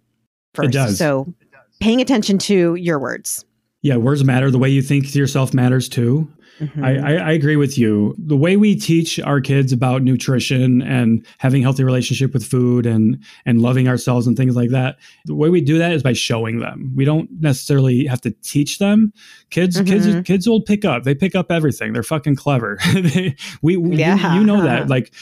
first. 0.54 0.70
does. 0.72 0.98
So 0.98 1.32
paying 1.80 2.00
attention 2.00 2.38
to 2.38 2.74
your 2.74 2.98
words. 2.98 3.44
Yeah, 3.82 3.96
words 3.96 4.24
matter. 4.24 4.50
The 4.50 4.58
way 4.58 4.68
you 4.70 4.82
think 4.82 5.10
to 5.12 5.18
yourself 5.18 5.54
matters 5.54 5.88
too. 5.88 6.28
Mhm. 6.58 6.82
I, 6.84 7.12
I, 7.14 7.28
I 7.28 7.30
agree 7.30 7.54
with 7.54 7.78
you. 7.78 8.16
The 8.18 8.36
way 8.36 8.56
we 8.56 8.74
teach 8.74 9.20
our 9.20 9.40
kids 9.40 9.72
about 9.72 10.02
nutrition 10.02 10.82
and 10.82 11.24
having 11.38 11.62
healthy 11.62 11.84
relationship 11.84 12.32
with 12.34 12.44
food 12.44 12.84
and 12.84 13.22
and 13.46 13.62
loving 13.62 13.86
ourselves 13.86 14.26
and 14.26 14.36
things 14.36 14.56
like 14.56 14.70
that, 14.70 14.96
the 15.26 15.36
way 15.36 15.50
we 15.50 15.60
do 15.60 15.78
that 15.78 15.92
is 15.92 16.02
by 16.02 16.14
showing 16.14 16.58
them. 16.58 16.92
We 16.96 17.04
don't 17.04 17.30
necessarily 17.40 18.06
have 18.06 18.20
to 18.22 18.32
teach 18.42 18.78
them. 18.80 19.12
Kids, 19.50 19.80
kids, 19.82 20.08
Mhm. 20.08 20.24
kids 20.24 20.48
will 20.48 20.60
pick 20.60 20.84
up. 20.84 21.04
They 21.04 21.14
pick 21.14 21.36
up 21.36 21.52
everything. 21.52 21.92
They're 21.92 22.02
fucking 22.02 22.34
clever. 22.34 22.80
they, 22.92 23.36
we, 23.62 23.76
we 23.76 23.90
you- 23.92 23.98
Yeah. 23.98 24.34
you, 24.34 24.42
know 24.42 24.60
that. 24.60 24.88
Like 24.88 25.12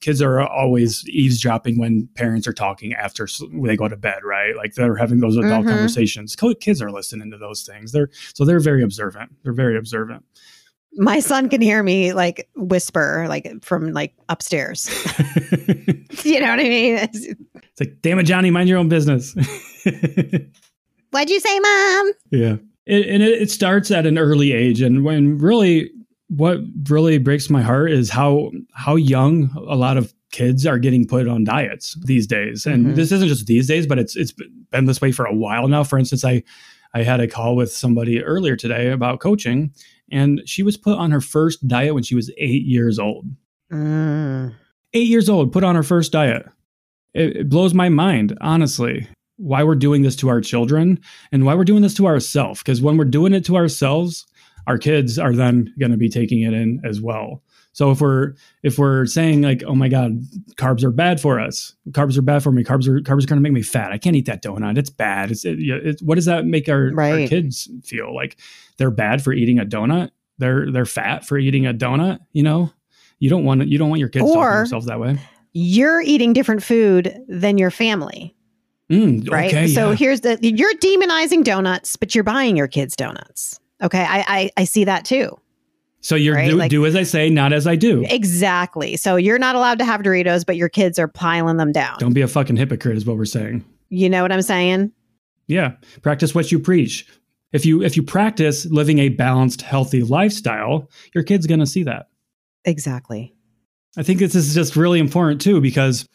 kids 0.00 0.22
are 0.22 0.40
always 0.40 1.06
eavesdropping 1.08 1.78
when 1.78 2.08
parents 2.14 2.46
are 2.46 2.52
talking 2.52 2.92
after 2.94 3.26
they 3.64 3.76
go 3.76 3.88
to 3.88 3.96
bed, 3.96 4.20
right? 4.24 4.54
Like 4.56 4.74
they're 4.74 4.94
having 4.96 5.20
those 5.20 5.36
adult 5.36 5.64
Mhm. 5.66 5.70
conversations. 5.70 6.36
Kids 6.60 6.80
are 6.80 6.92
listening 6.92 7.30
to 7.32 7.38
those 7.38 7.62
things. 7.64 7.92
They're 7.92 8.08
so 8.34 8.44
they're 8.44 8.60
very 8.60 8.82
observant. 8.82 9.32
They're 9.42 9.52
very 9.52 9.76
observant. 9.76 10.24
My 10.94 11.20
son 11.20 11.48
can 11.48 11.60
hear 11.60 11.82
me 11.82 12.12
like 12.12 12.48
whisper, 12.56 13.26
like 13.28 13.62
from 13.64 13.92
like 13.92 14.14
upstairs. 14.28 14.88
you 16.24 16.40
know 16.40 16.48
what 16.50 16.60
I 16.60 16.68
mean? 16.68 16.94
It's, 16.96 17.26
It's 17.26 17.80
like, 17.80 17.98
damn 18.02 18.18
it, 18.18 18.24
Johnny, 18.24 18.50
mind 18.50 18.68
your 18.68 18.78
own 18.78 18.88
business. 18.88 19.34
What'd 21.10 21.30
you 21.30 21.40
say, 21.40 21.58
mom? 21.60 22.12
yeah. 22.30 22.56
It, 22.86 23.06
and 23.08 23.22
it, 23.22 23.42
it 23.42 23.50
starts 23.50 23.90
at 23.90 24.06
an 24.06 24.16
early 24.18 24.52
age. 24.52 24.80
And 24.80 25.04
when 25.04 25.38
really, 25.38 25.90
what 26.28 26.58
really 26.88 27.18
breaks 27.18 27.48
my 27.50 27.62
heart 27.62 27.90
is 27.90 28.10
how 28.10 28.50
how 28.74 28.96
young 28.96 29.50
a 29.68 29.74
lot 29.76 29.96
of 29.96 30.12
kids 30.30 30.66
are 30.66 30.78
getting 30.78 31.06
put 31.06 31.26
on 31.26 31.42
diets 31.44 31.96
these 32.04 32.26
days. 32.26 32.66
And 32.66 32.86
Mhm. 32.88 32.94
this 32.96 33.10
isn't 33.12 33.28
just 33.28 33.46
these 33.46 33.66
days, 33.66 33.86
but 33.86 33.98
it's 33.98 34.14
it's 34.16 34.34
been 34.70 34.84
this 34.84 35.00
way 35.00 35.10
for 35.12 35.24
a 35.24 35.34
while 35.34 35.68
now. 35.68 35.82
For 35.84 35.98
instance, 35.98 36.24
I 36.24 36.42
I 36.94 37.02
had 37.02 37.20
a 37.20 37.28
call 37.28 37.56
with 37.56 37.72
somebody 37.72 38.22
earlier 38.22 38.56
today 38.56 38.90
about 38.90 39.20
coaching, 39.20 39.70
and 40.10 40.40
she 40.46 40.62
was 40.62 40.76
put 40.76 40.98
on 40.98 41.10
her 41.10 41.20
first 41.20 41.66
diet 41.68 41.94
when 41.94 42.02
she 42.02 42.14
was 42.14 42.30
eight 42.38 42.64
years 42.64 42.98
old. 42.98 43.26
Mm. 43.72 44.54
eight 44.94 45.06
years 45.08 45.28
old, 45.28 45.52
put 45.52 45.62
on 45.64 45.74
her 45.74 45.82
first 45.82 46.12
diet. 46.12 46.46
It, 47.14 47.36
it 47.36 47.48
blows 47.50 47.74
my 47.74 47.90
mind, 47.90 48.36
honestly, 48.40 49.06
why 49.36 49.62
we're 49.62 49.74
doing 49.74 50.00
this 50.02 50.16
to 50.16 50.28
our 50.28 50.40
children 50.40 50.98
and 51.30 51.44
why 51.44 51.54
we're 51.54 51.64
doing 51.64 51.82
this 51.82 51.94
to 51.94 52.06
ourselves. 52.06 52.60
Because 52.62 52.80
when 52.80 52.96
we're 52.96 53.04
doing 53.04 53.34
it 53.34 53.44
to 53.44 53.56
ourselves, 53.56 54.26
our 54.68 54.78
kids 54.78 55.18
are 55.18 55.34
then 55.34 55.74
going 55.80 55.90
to 55.90 55.96
be 55.98 56.08
taking 56.08 56.42
it 56.42 56.52
in 56.52 56.80
as 56.84 57.00
well. 57.00 57.42
So 57.72 57.90
if 57.90 58.00
we're 58.00 58.34
if 58.62 58.78
we're 58.78 59.06
saying 59.06 59.42
like, 59.42 59.62
oh 59.66 59.74
my 59.74 59.88
god, 59.88 60.20
carbs 60.56 60.82
are 60.84 60.90
bad 60.90 61.20
for 61.20 61.40
us, 61.40 61.74
carbs 61.90 62.18
are 62.18 62.22
bad 62.22 62.42
for 62.42 62.52
me, 62.52 62.64
carbs 62.64 62.86
are 62.88 63.00
carbs 63.00 63.24
are 63.24 63.28
going 63.28 63.38
to 63.38 63.40
make 63.40 63.52
me 63.52 63.62
fat. 63.62 63.92
I 63.92 63.98
can't 63.98 64.16
eat 64.16 64.26
that 64.26 64.42
donut. 64.42 64.76
It's 64.78 64.90
bad. 64.90 65.30
It's 65.30 65.44
it, 65.44 65.58
it, 65.60 66.00
what 66.02 66.16
does 66.16 66.24
that 66.26 66.44
make 66.44 66.68
our, 66.68 66.92
our 67.00 67.26
kids 67.26 67.68
feel 67.84 68.14
like? 68.14 68.38
They're 68.76 68.90
bad 68.90 69.22
for 69.22 69.32
eating 69.32 69.58
a 69.58 69.64
donut. 69.64 70.10
They're 70.38 70.70
they're 70.70 70.86
fat 70.86 71.24
for 71.24 71.38
eating 71.38 71.66
a 71.66 71.74
donut. 71.74 72.18
You 72.32 72.42
know, 72.42 72.72
you 73.20 73.30
don't 73.30 73.44
want 73.44 73.66
you 73.68 73.78
don't 73.78 73.88
want 73.90 74.00
your 74.00 74.08
kids 74.08 74.24
talking 74.24 74.40
to 74.42 74.46
Or- 74.48 74.56
themselves 74.58 74.86
that 74.86 75.00
way. 75.00 75.18
You're 75.52 76.00
eating 76.02 76.32
different 76.34 76.62
food 76.62 77.16
than 77.26 77.58
your 77.58 77.70
family, 77.70 78.36
Mm, 78.90 79.30
right? 79.30 79.48
Okay, 79.52 79.66
so 79.68 79.90
yeah. 79.90 79.96
here's 79.96 80.20
the 80.22 80.38
you're 80.42 80.74
demonizing 80.74 81.42
donuts, 81.44 81.96
but 81.96 82.14
you're 82.14 82.24
buying 82.24 82.56
your 82.56 82.68
kids 82.68 82.94
donuts. 82.96 83.58
Okay. 83.82 84.04
I, 84.08 84.24
I 84.28 84.50
I 84.58 84.64
see 84.64 84.84
that 84.84 85.04
too. 85.04 85.38
So 86.00 86.14
you're 86.14 86.36
Right, 86.36 86.50
do, 86.50 86.56
like- 86.56 86.70
do 86.70 86.86
as 86.86 86.94
I 86.94 87.02
say, 87.02 87.28
not 87.28 87.52
as 87.52 87.66
I 87.66 87.74
do. 87.76 88.04
Exactly. 88.08 88.96
So 88.96 89.16
you're 89.16 89.38
not 89.38 89.56
allowed 89.56 89.78
to 89.80 89.84
have 89.84 90.00
Doritos, 90.02 90.46
but 90.46 90.56
your 90.56 90.68
kids 90.68 90.98
are 90.98 91.08
piling 91.08 91.56
them 91.56 91.72
down. 91.72 91.98
Don't 91.98 92.12
be 92.12 92.20
a 92.20 92.28
fucking 92.28 92.56
hypocrite, 92.56 92.96
is 92.96 93.04
what 93.04 93.16
we're 93.16 93.24
saying. 93.24 93.64
You 93.88 94.08
know 94.08 94.22
what 94.22 94.30
I'm 94.30 94.42
saying? 94.42 94.92
Yeah, 95.48 95.72
practice 96.02 96.34
what 96.34 96.52
you 96.52 96.58
preach. 96.58 97.06
If 97.52 97.64
you 97.64 97.82
if 97.82 97.96
you 97.96 98.02
practice 98.02 98.66
living 98.66 98.98
a 98.98 99.08
balanced, 99.08 99.62
healthy 99.62 100.02
lifestyle, 100.02 100.88
your 101.14 101.24
kid's 101.24 101.46
going 101.46 101.60
to 101.60 101.66
see 101.66 101.82
that. 101.84 102.08
Exactly. 102.64 103.34
I 103.96 104.02
think 104.02 104.18
this 104.20 104.34
is 104.34 104.54
just 104.54 104.76
really 104.76 104.98
important 105.00 105.40
too 105.40 105.60
because 105.60 106.06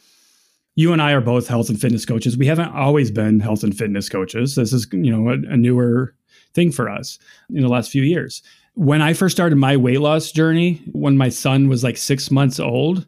you 0.75 0.93
and 0.93 1.01
I 1.01 1.12
are 1.12 1.22
both 1.22 1.48
health 1.48 1.70
and 1.70 1.79
fitness 1.82 2.05
coaches. 2.05 2.38
We 2.38 2.46
haven't 2.46 2.72
always 2.74 3.12
been 3.12 3.39
health 3.39 3.63
and 3.63 3.75
fitness 3.77 4.10
coaches. 4.10 4.55
This 4.55 4.72
is, 4.74 4.88
you 4.91 5.12
know, 5.12 5.29
a, 5.29 5.34
a 5.34 5.58
newer 5.58 6.15
thing 6.53 6.72
for 6.72 6.89
us 6.89 7.19
in 7.50 7.62
the 7.62 7.69
last 7.69 7.91
few 7.91 8.03
years. 8.03 8.41
When 8.75 9.01
I 9.01 9.13
first 9.13 9.36
started 9.36 9.55
my 9.57 9.77
weight 9.77 10.01
loss 10.01 10.31
journey, 10.31 10.81
when 10.91 11.17
my 11.17 11.29
son 11.29 11.67
was 11.67 11.83
like 11.83 11.98
6 11.98 12.31
months 12.31 12.60
old, 12.60 13.05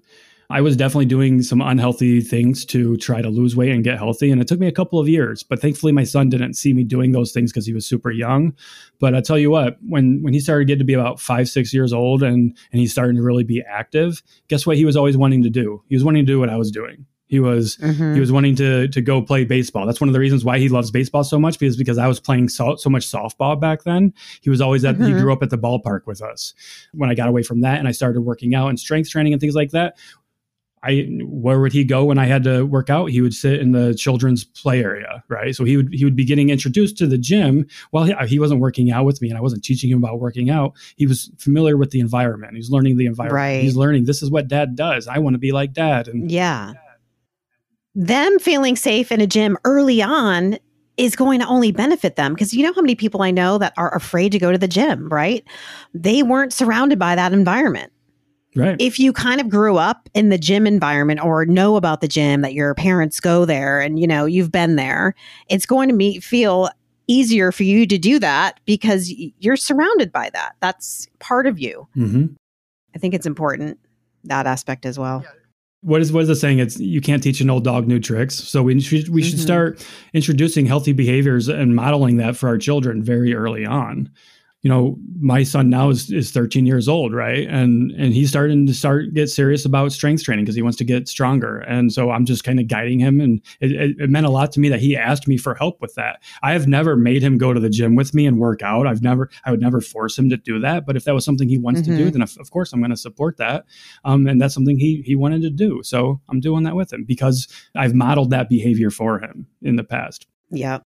I 0.49 0.61
was 0.61 0.77
definitely 0.77 1.05
doing 1.05 1.41
some 1.41 1.61
unhealthy 1.61 2.21
things 2.21 2.65
to 2.65 2.97
try 2.97 3.21
to 3.21 3.29
lose 3.29 3.55
weight 3.55 3.71
and 3.71 3.83
get 3.83 3.97
healthy. 3.97 4.31
And 4.31 4.41
it 4.41 4.47
took 4.47 4.59
me 4.59 4.67
a 4.67 4.71
couple 4.71 4.99
of 4.99 5.07
years, 5.07 5.41
but 5.43 5.59
thankfully 5.59 5.91
my 5.91 6.03
son 6.03 6.29
didn't 6.29 6.53
see 6.53 6.73
me 6.73 6.83
doing 6.83 7.11
those 7.11 7.31
things 7.31 7.51
because 7.51 7.65
he 7.65 7.73
was 7.73 7.85
super 7.85 8.11
young. 8.11 8.53
But 8.99 9.15
I 9.15 9.21
tell 9.21 9.39
you 9.39 9.49
what, 9.49 9.77
when 9.87 10.21
when 10.21 10.33
he 10.33 10.39
started 10.39 10.65
getting 10.67 10.79
to 10.79 10.85
be 10.85 10.93
about 10.93 11.19
five, 11.19 11.49
six 11.49 11.73
years 11.73 11.93
old 11.93 12.21
and 12.21 12.55
and 12.71 12.79
he's 12.79 12.91
starting 12.91 13.15
to 13.15 13.23
really 13.23 13.43
be 13.43 13.63
active, 13.67 14.21
guess 14.47 14.67
what 14.67 14.77
he 14.77 14.85
was 14.85 14.95
always 14.95 15.17
wanting 15.17 15.41
to 15.43 15.49
do? 15.49 15.81
He 15.89 15.95
was 15.95 16.03
wanting 16.03 16.25
to 16.25 16.31
do 16.31 16.39
what 16.39 16.49
I 16.49 16.57
was 16.57 16.71
doing. 16.71 17.05
He 17.27 17.39
was 17.39 17.77
Mhm. 17.77 18.13
he 18.13 18.19
was 18.19 18.31
wanting 18.31 18.55
to 18.57 18.87
to 18.87 19.01
go 19.01 19.21
play 19.21 19.45
baseball. 19.45 19.85
That's 19.85 19.99
one 19.99 20.09
of 20.09 20.13
the 20.13 20.19
reasons 20.19 20.45
why 20.45 20.59
he 20.59 20.69
loves 20.69 20.91
baseball 20.91 21.23
so 21.23 21.39
much 21.39 21.57
because 21.57 21.75
because 21.75 21.97
I 21.97 22.07
was 22.07 22.19
playing 22.19 22.49
so, 22.49 22.75
so 22.75 22.89
much 22.89 23.05
softball 23.07 23.59
back 23.59 23.83
then. 23.83 24.13
He 24.41 24.49
was 24.49 24.61
always 24.61 24.85
at 24.85 24.95
he 24.97 25.01
Mhm. 25.03 25.21
grew 25.21 25.33
up 25.33 25.41
at 25.41 25.49
the 25.49 25.57
ballpark 25.57 26.01
with 26.05 26.21
us. 26.21 26.53
When 26.93 27.09
I 27.09 27.15
got 27.15 27.27
away 27.27 27.41
from 27.43 27.61
that 27.61 27.79
and 27.79 27.87
I 27.87 27.91
started 27.91 28.21
working 28.21 28.53
out 28.53 28.67
and 28.69 28.79
strength 28.79 29.09
training 29.09 29.33
and 29.33 29.39
things 29.41 29.55
like 29.55 29.71
that, 29.71 29.97
I 30.83 31.07
where 31.23 31.59
would 31.59 31.73
he 31.73 31.83
go 31.83 32.05
when 32.05 32.19
I 32.19 32.25
had 32.27 32.43
to 32.43 32.63
work 32.63 32.91
out? 32.91 33.09
He 33.09 33.21
would 33.21 33.33
sit 33.33 33.59
in 33.59 33.71
the 33.71 33.95
children's 33.95 34.43
play 34.43 34.83
area, 34.83 35.23
right? 35.27 35.55
So 35.55 35.63
he 35.63 35.77
would 35.77 35.89
he 35.91 36.05
would 36.05 36.15
be 36.15 36.25
getting 36.25 36.49
introduced 36.51 36.95
to 36.99 37.07
the 37.07 37.17
gym. 37.17 37.65
Well, 37.91 38.03
he, 38.03 38.13
he 38.27 38.37
wasn't 38.37 38.59
working 38.61 38.91
out 38.91 39.03
with 39.03 39.19
me, 39.19 39.29
and 39.29 39.37
I 39.37 39.41
wasn't 39.41 39.63
teaching 39.63 39.89
him 39.89 39.97
about 39.97 40.19
working 40.19 40.51
out. 40.51 40.73
He 40.95 41.07
was 41.07 41.31
familiar 41.39 41.75
with 41.75 41.89
the 41.89 42.01
environment. 42.01 42.55
He's 42.55 42.69
learning 42.69 42.97
the 42.97 43.07
environment. 43.07 43.33
Right. 43.35 43.63
He's 43.63 43.75
learning 43.75 44.05
this 44.05 44.21
is 44.21 44.29
what 44.29 44.47
dad 44.47 44.75
does. 44.75 45.07
I 45.07 45.17
want 45.17 45.33
to 45.33 45.39
be 45.39 45.51
like 45.51 45.73
dad, 45.73 46.07
and 46.07 46.29
Yeah. 46.29 46.73
Them 47.95 48.39
feeling 48.39 48.75
safe 48.75 49.11
in 49.11 49.21
a 49.21 49.27
gym 49.27 49.57
early 49.63 50.01
on 50.01 50.57
is 50.97 51.15
going 51.15 51.39
to 51.39 51.47
only 51.47 51.71
benefit 51.71 52.15
them 52.15 52.33
because 52.33 52.53
you 52.53 52.63
know 52.63 52.73
how 52.73 52.81
many 52.81 52.95
people 52.95 53.21
I 53.21 53.31
know 53.31 53.57
that 53.57 53.73
are 53.77 53.93
afraid 53.95 54.31
to 54.33 54.39
go 54.39 54.51
to 54.51 54.57
the 54.57 54.67
gym, 54.67 55.09
right? 55.09 55.43
They 55.93 56.23
weren't 56.23 56.53
surrounded 56.53 56.99
by 56.99 57.15
that 57.15 57.33
environment. 57.33 57.91
right. 58.55 58.75
If 58.79 58.99
you 58.99 59.11
kind 59.11 59.41
of 59.41 59.49
grew 59.49 59.77
up 59.77 60.09
in 60.13 60.29
the 60.29 60.37
gym 60.37 60.65
environment 60.67 61.21
or 61.21 61.45
know 61.45 61.75
about 61.75 62.01
the 62.01 62.07
gym 62.07 62.41
that 62.41 62.53
your 62.53 62.73
parents 62.75 63.19
go 63.19 63.45
there 63.45 63.81
and 63.81 63.99
you 63.99 64.07
know 64.07 64.25
you've 64.25 64.51
been 64.51 64.75
there, 64.75 65.15
it's 65.49 65.65
going 65.65 65.89
to 65.89 65.95
be, 65.95 66.19
feel 66.19 66.69
easier 67.07 67.51
for 67.51 67.63
you 67.63 67.85
to 67.85 67.97
do 67.97 68.17
that 68.19 68.59
because 68.65 69.13
you're 69.39 69.57
surrounded 69.57 70.11
by 70.11 70.29
that. 70.31 70.55
That's 70.59 71.07
part 71.19 71.47
of 71.47 71.59
you. 71.59 71.87
hmm 71.93 72.25
I 72.93 72.97
think 72.97 73.13
it's 73.13 73.25
important 73.25 73.77
that 74.23 74.47
aspect 74.47 74.85
as 74.85 74.97
well. 74.97 75.23
What 75.85 76.01
is 76.01 76.11
what 76.11 76.21
is 76.23 76.27
the 76.27 76.35
saying? 76.35 76.59
It's 76.59 76.79
you 76.79 76.99
can't 76.99 77.21
teach 77.21 77.41
an 77.41 77.49
old 77.49 77.63
dog 77.63 77.87
new 77.87 77.99
tricks. 77.99 78.35
So 78.35 78.63
we 78.63 78.79
should 78.81 79.07
we 79.09 79.21
should 79.21 79.37
Mhm. 79.39 79.43
start 79.43 79.87
introducing 80.13 80.65
healthy 80.65 80.93
behaviors 80.93 81.47
and 81.47 81.75
modeling 81.75 82.17
that 82.17 82.35
for 82.35 82.47
our 82.49 82.57
children 82.57 83.03
very 83.03 83.33
early 83.35 83.65
on. 83.65 84.09
You 84.65 84.69
know, 84.71 84.97
my 85.19 85.43
son 85.43 85.69
now 85.69 85.89
is, 85.91 86.09
is 86.11 86.31
13 86.31 86.65
years 86.65 86.87
old, 86.87 87.13
right? 87.13 87.47
And 87.47 87.91
and 87.91 88.15
he's 88.15 88.29
starting 88.29 88.65
to 88.65 88.73
start 88.73 89.13
get 89.13 89.29
serious 89.29 89.63
about 89.63 89.91
strength 89.91 90.23
training 90.23 90.43
because 90.43 90.55
he 90.55 90.63
wants 90.63 90.79
to 90.79 90.83
get 90.83 91.07
stronger. 91.07 91.59
And 91.59 91.93
so 91.93 92.09
I'm 92.09 92.25
just 92.25 92.43
kind 92.43 92.59
of 92.59 92.67
guiding 92.67 92.97
him, 92.99 93.21
and 93.21 93.41
it, 93.61 93.71
it, 93.73 93.95
it 93.99 94.09
meant 94.09 94.25
a 94.25 94.31
lot 94.31 94.51
to 94.53 94.59
me 94.59 94.69
that 94.69 94.79
he 94.79 94.97
asked 94.97 95.27
me 95.27 95.37
for 95.37 95.53
help 95.53 95.81
with 95.81 95.93
that. 95.93 96.23
I 96.41 96.53
have 96.53 96.65
never 96.67 96.95
made 96.95 97.21
him 97.21 97.37
go 97.37 97.53
to 97.53 97.59
the 97.59 97.69
gym 97.69 97.95
with 97.95 98.15
me 98.15 98.25
and 98.25 98.39
work 98.39 98.63
out. 98.63 98.87
I've 98.87 99.03
never, 99.03 99.29
I 99.45 99.51
would 99.51 99.61
never 99.61 99.81
force 99.81 100.17
him 100.17 100.31
to 100.31 100.37
do 100.37 100.57
that. 100.61 100.87
But 100.87 100.95
if 100.95 101.03
that 101.03 101.13
was 101.13 101.23
something 101.23 101.47
he 101.47 101.59
wants 101.59 101.83
to 101.83 101.95
do, 101.95 102.07
Mhm. 102.09 102.13
then 102.13 102.21
of, 102.23 102.35
of 102.39 102.49
course 102.49 102.73
I'm 102.73 102.79
going 102.79 102.89
to 102.89 102.97
support 102.97 103.37
that 103.37 103.65
um, 104.03 104.25
and 104.25 104.41
that's 104.41 104.55
something 104.55 104.79
he 104.79 105.03
he 105.05 105.15
wanted 105.15 105.43
to 105.43 105.51
do. 105.51 105.81
So 105.83 106.21
I'm 106.27 106.39
doing 106.39 106.63
that 106.63 106.75
with 106.75 106.91
him 106.91 107.03
because 107.03 107.47
I've 107.75 107.93
modeled 107.93 108.31
that 108.31 108.49
behavior 108.49 108.89
for 108.89 109.19
him 109.19 109.45
in 109.61 109.75
the 109.75 109.83
past. 109.83 110.25
Yeah. 110.49 110.79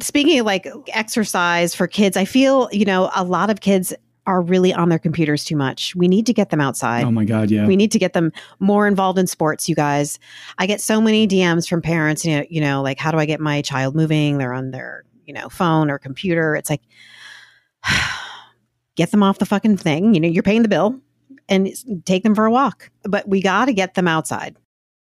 Speaking 0.00 0.38
of 0.40 0.46
like 0.46 0.66
exercise 0.88 1.74
for 1.74 1.86
kids, 1.86 2.16
I 2.16 2.24
feel, 2.24 2.68
you 2.72 2.84
know, 2.84 3.10
a 3.14 3.24
lot 3.24 3.50
of 3.50 3.60
kids 3.60 3.92
are 4.26 4.40
really 4.40 4.72
on 4.72 4.88
their 4.88 4.98
computers 4.98 5.44
too 5.44 5.56
much. 5.56 5.94
We 5.94 6.08
need 6.08 6.24
to 6.26 6.32
get 6.32 6.50
them 6.50 6.60
outside. 6.60 7.04
oh 7.04 7.10
my 7.10 7.24
god, 7.24 7.50
yeah, 7.50 7.66
We 7.66 7.76
need 7.76 7.92
to 7.92 7.98
get 7.98 8.14
them 8.14 8.32
more 8.58 8.86
involved 8.86 9.18
in 9.18 9.26
sports, 9.26 9.68
you 9.68 9.74
guys. 9.74 10.18
I 10.58 10.66
get 10.66 10.80
so 10.80 11.00
many 11.00 11.28
DMs 11.28 11.68
from 11.68 11.82
parents, 11.82 12.24
you 12.24 12.38
know, 12.38 12.44
you 12.48 12.60
know, 12.60 12.82
like 12.82 12.98
how 12.98 13.10
do 13.10 13.18
I 13.18 13.26
get 13.26 13.40
my 13.40 13.60
child 13.60 13.94
moving? 13.94 14.38
They're 14.38 14.54
on 14.54 14.70
their, 14.70 15.04
you 15.26 15.34
know, 15.34 15.48
phone 15.50 15.90
or 15.90 15.98
computer. 15.98 16.56
It's 16.56 16.70
like 16.70 16.80
get 18.96 19.10
them 19.10 19.22
off 19.22 19.38
the 19.38 19.46
fucking 19.46 19.76
thing. 19.76 20.14
You 20.14 20.20
know, 20.20 20.28
you're 20.28 20.42
paying 20.42 20.62
the 20.62 20.68
bill 20.68 20.98
and 21.48 21.68
take 22.06 22.22
them 22.22 22.34
for 22.34 22.46
a 22.46 22.50
walk. 22.50 22.90
But 23.02 23.28
we 23.28 23.42
got 23.42 23.66
to 23.66 23.74
get 23.74 23.94
them 23.94 24.08
outside. 24.08 24.56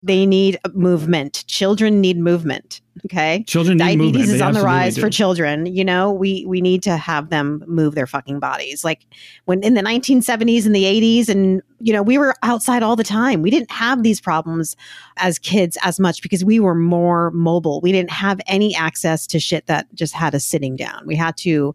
They 0.03 0.25
need 0.25 0.59
movement. 0.73 1.45
Children 1.47 2.01
need 2.01 2.17
movement. 2.17 2.81
Okay. 3.05 3.45
children 3.47 3.79
need 3.79 3.99
Diabetes 3.99 4.31
is 4.31 4.39
They 4.39 4.45
on 4.45 4.55
the 4.55 4.63
rise 4.63 4.95
do. 4.95 5.01
for 5.01 5.11
children. 5.11 5.67
You 5.67 5.85
know, 5.85 6.11
we 6.11 6.45
we 6.47 6.61
need 6.61 6.83
to 6.85 6.97
have 6.97 7.29
them 7.31 7.63
move 7.67 7.95
their 7.95 8.07
fucking 8.07 8.41
bodies. 8.41 8.85
Like 8.85 9.07
when 9.45 9.63
in 9.63 9.75
the 9.75 9.83
1970s 9.83 10.65
and 10.67 10.75
the 10.75 10.85
80s, 10.85 11.29
and 11.29 11.63
you 11.81 11.93
know, 11.93 12.03
we 12.03 12.17
were 12.19 12.35
outside 12.43 12.83
all 12.83 12.97
the 12.97 13.05
time. 13.05 13.43
We 13.43 13.51
didn't 13.51 13.71
have 13.71 14.03
these 14.03 14.21
problems 14.21 14.75
as 15.19 15.39
kids 15.39 15.77
as 15.83 16.01
much 16.01 16.23
because 16.23 16.45
we 16.45 16.61
were 16.61 16.75
more 16.75 17.31
mobile. 17.33 17.81
We 17.83 17.93
didn't 17.93 18.11
have 18.11 18.41
any 18.47 18.75
access 18.75 19.27
to 19.29 19.39
shit 19.39 19.67
that 19.67 19.87
just 19.95 20.15
had 20.15 20.35
us 20.35 20.45
sitting 20.45 20.77
down. 20.77 21.07
We 21.07 21.17
had 21.17 21.37
to 21.39 21.75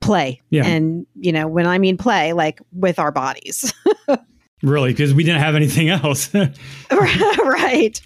play. 0.00 0.40
Yeah. 0.50 0.64
And 0.64 1.06
you 1.16 1.32
know, 1.32 1.48
when 1.48 1.66
I 1.66 1.78
mean 1.78 1.96
play, 1.96 2.32
like 2.32 2.60
with 2.72 2.98
our 2.98 3.10
bodies. 3.12 3.72
really 4.62 4.90
because 4.92 5.14
we 5.14 5.24
didn't 5.24 5.40
have 5.40 5.54
anything 5.54 5.88
else. 5.88 6.30
right. 6.90 8.00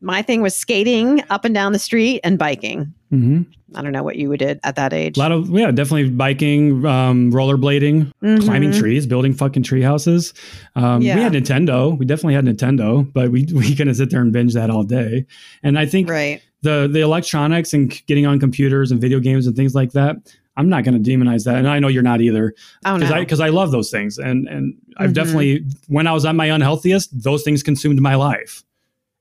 My 0.00 0.20
thing 0.20 0.42
was 0.42 0.54
skating 0.54 1.22
up 1.30 1.44
and 1.46 1.54
down 1.54 1.72
the 1.72 1.78
street 1.78 2.20
and 2.24 2.38
biking. 2.38 2.92
hmm 3.10 3.42
I 3.76 3.82
don't 3.82 3.90
know 3.90 4.04
what 4.04 4.14
you 4.14 4.36
did 4.36 4.60
at 4.62 4.76
that 4.76 4.92
age. 4.92 5.16
A 5.16 5.20
lot 5.20 5.32
of 5.32 5.48
yeah, 5.50 5.72
definitely 5.72 6.08
biking, 6.10 6.86
um, 6.86 7.32
rollerblading, 7.32 8.12
climbing 8.44 8.70
Mhm. 8.70 8.78
trees, 8.78 9.04
building 9.04 9.32
fucking 9.34 9.64
tree 9.64 9.82
houses. 9.82 10.32
Um, 10.76 11.02
Yeah. 11.02 11.16
We 11.16 11.22
had 11.22 11.32
Nintendo. 11.32 11.98
We 11.98 12.06
definitely 12.06 12.34
had 12.34 12.44
Nintendo, 12.44 13.10
but 13.12 13.32
we 13.32 13.46
we 13.52 13.74
couldn't 13.74 13.94
sit 13.94 14.10
there 14.10 14.20
and 14.20 14.32
binge 14.32 14.54
that 14.54 14.70
all 14.70 14.84
day. 14.84 15.26
And 15.64 15.76
I 15.76 15.86
think 15.86 16.08
Right. 16.08 16.40
the 16.62 16.88
the 16.92 17.00
electronics 17.00 17.72
and 17.74 17.90
getting 18.06 18.26
on 18.26 18.38
computers 18.38 18.92
and 18.92 19.00
video 19.00 19.18
games 19.18 19.46
and 19.48 19.56
things 19.56 19.74
like 19.74 19.90
that. 19.92 20.16
I'm 20.56 20.68
not 20.68 20.84
going 20.84 21.02
to 21.02 21.10
demonize 21.10 21.44
that, 21.44 21.56
and 21.56 21.68
I 21.68 21.78
know 21.80 21.88
you're 21.88 22.02
not 22.02 22.20
either. 22.20 22.54
Oh 22.84 22.94
because 22.94 23.10
no. 23.10 23.16
I 23.16 23.20
because 23.20 23.40
I 23.40 23.48
love 23.48 23.70
those 23.72 23.90
things, 23.90 24.18
and 24.18 24.48
and 24.48 24.74
I've 24.98 25.10
Mhm. 25.10 25.14
definitely 25.14 25.64
when 25.88 26.06
I 26.06 26.12
was 26.12 26.24
at 26.24 26.34
my 26.36 26.46
unhealthiest, 26.46 27.22
those 27.22 27.42
things 27.42 27.62
consumed 27.62 28.00
my 28.00 28.14
life. 28.14 28.62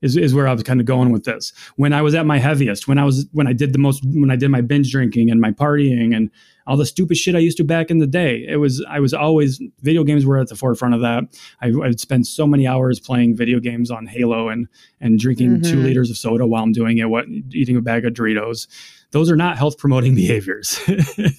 Is, 0.02 0.18
is 0.18 0.34
where 0.34 0.50
I 0.50 0.54
was 0.54 0.64
kind 0.64 0.82
of 0.82 0.86
going 0.86 1.14
with 1.14 1.24
this. 1.24 1.54
When 1.78 1.94
I 1.94 2.02
was 2.02 2.14
at 2.14 2.26
my 2.26 2.38
heaviest, 2.38 2.90
when 2.90 2.98
I 2.98 3.06
was 3.06 3.26
when 3.32 3.48
I 3.48 3.54
did 3.54 3.72
the 3.72 3.80
most, 3.80 4.04
when 4.04 4.30
I 4.30 4.36
did 4.36 4.50
my 4.50 4.60
binge 4.60 4.92
drinking 4.92 5.32
and 5.32 5.40
my 5.40 5.52
partying 5.52 6.14
and 6.14 6.30
all 6.68 6.76
the 6.76 6.86
stupid 6.86 7.16
shit 7.16 7.36
I 7.36 7.40
used 7.40 7.56
to 7.56 7.64
back 7.64 7.90
in 7.90 8.00
the 8.00 8.06
day, 8.06 8.46
it 8.46 8.58
was 8.58 8.86
I 8.90 9.00
was 9.00 9.14
always 9.14 9.62
video 9.82 10.04
games 10.04 10.26
were 10.26 10.38
at 10.40 10.50
the 10.50 10.58
forefront 10.58 10.94
of 10.94 11.00
that. 11.00 11.24
I, 11.62 11.72
I'd 11.86 12.02
spend 12.02 12.28
so 12.28 12.46
many 12.46 12.68
hours 12.68 13.00
playing 13.00 13.38
video 13.38 13.62
games 13.62 13.90
on 13.90 14.06
Halo 14.08 14.50
and 14.50 14.68
and 15.00 15.18
drinking 15.18 15.62
two 15.62 15.78
Mhm. 15.78 15.84
liters 15.84 16.10
of 16.10 16.18
soda 16.18 16.46
while 16.46 16.64
I'm 16.64 16.74
doing 16.74 16.98
it. 16.98 17.10
What 17.10 17.26
eating 17.54 17.78
a 17.78 17.82
bag 17.82 18.04
of 18.04 18.12
Doritos. 18.14 18.68
Those 19.14 19.32
are 19.32 19.36
not 19.38 19.58
health 19.58 19.78
promoting 19.78 20.14
behaviors. 20.24 20.80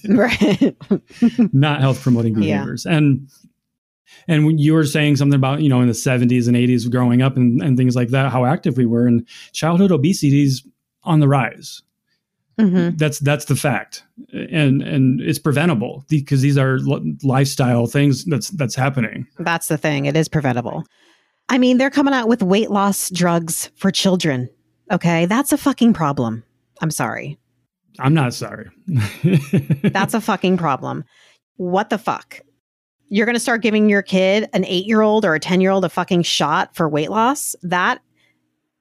right. 0.09 0.75
not 1.53 1.81
health 1.81 2.01
promoting 2.01 2.33
Yeah. 2.41 2.55
behaviors 2.57 2.85
and 2.85 3.29
and 4.27 4.45
when 4.45 4.57
you 4.57 4.73
were 4.73 4.85
saying 4.85 5.17
something 5.17 5.35
about 5.35 5.61
you 5.61 5.69
know 5.69 5.81
in 5.81 5.87
the 5.87 5.93
70s 5.93 6.47
and 6.47 6.55
80s 6.57 6.89
growing 6.89 7.21
up 7.21 7.37
and, 7.37 7.61
and 7.61 7.77
things 7.77 7.95
like 7.95 8.09
that 8.09 8.31
how 8.31 8.45
active 8.45 8.77
we 8.77 8.85
were 8.85 9.05
and 9.07 9.27
childhood 9.51 9.91
obesity 9.91 10.43
is 10.43 10.65
on 11.03 11.19
the 11.19 11.27
rise 11.27 11.81
hmm 12.59 12.91
that's 12.95 13.19
that's 13.19 13.45
the 13.45 13.55
fact 13.55 14.03
and 14.31 14.81
and 14.81 15.19
it's 15.21 15.37
preventable 15.39 16.05
because 16.07 16.41
these 16.41 16.57
are 16.57 16.79
li- 16.79 17.17
lifestyle 17.23 17.85
things 17.87 18.23
that's 18.25 18.49
that's 18.51 18.75
happening 18.75 19.27
That's 19.39 19.67
the 19.67 19.77
thing. 19.77 20.05
It 20.05 20.15
is 20.15 20.29
preventable. 20.29 20.83
I 21.49 21.57
mean, 21.59 21.77
they're 21.77 21.91
coming 21.91 22.13
out 22.13 22.27
with 22.29 22.41
weight 22.41 22.71
loss 22.71 23.09
drugs 23.11 23.69
for 23.75 23.91
children. 23.91 24.49
Okay. 24.91 25.25
That's 25.27 25.51
a 25.51 25.57
fucking 25.57 25.93
problem. 25.93 26.43
I'm 26.81 26.89
sorry. 26.91 27.37
I'm 27.99 28.13
not 28.13 28.33
sorry 28.33 28.69
That's 29.83 30.13
a 30.13 30.21
fucking 30.21 30.57
problem. 30.57 31.03
What 31.57 31.89
the 31.89 31.97
fuck? 31.97 32.39
You're 33.09 33.25
going 33.25 33.35
to 33.35 33.39
start 33.39 33.61
giving 33.61 33.89
your 33.89 34.01
kid, 34.01 34.49
an 34.53 34.65
eight 34.65 34.85
year 34.85 35.01
old 35.01 35.25
or 35.25 35.35
a 35.35 35.39
10 35.39 35.61
year 35.61 35.71
old, 35.71 35.85
a 35.85 35.89
fucking 35.89 36.23
shot 36.23 36.75
for 36.75 36.89
weight 36.89 37.09
loss? 37.09 37.55
That 37.63 38.01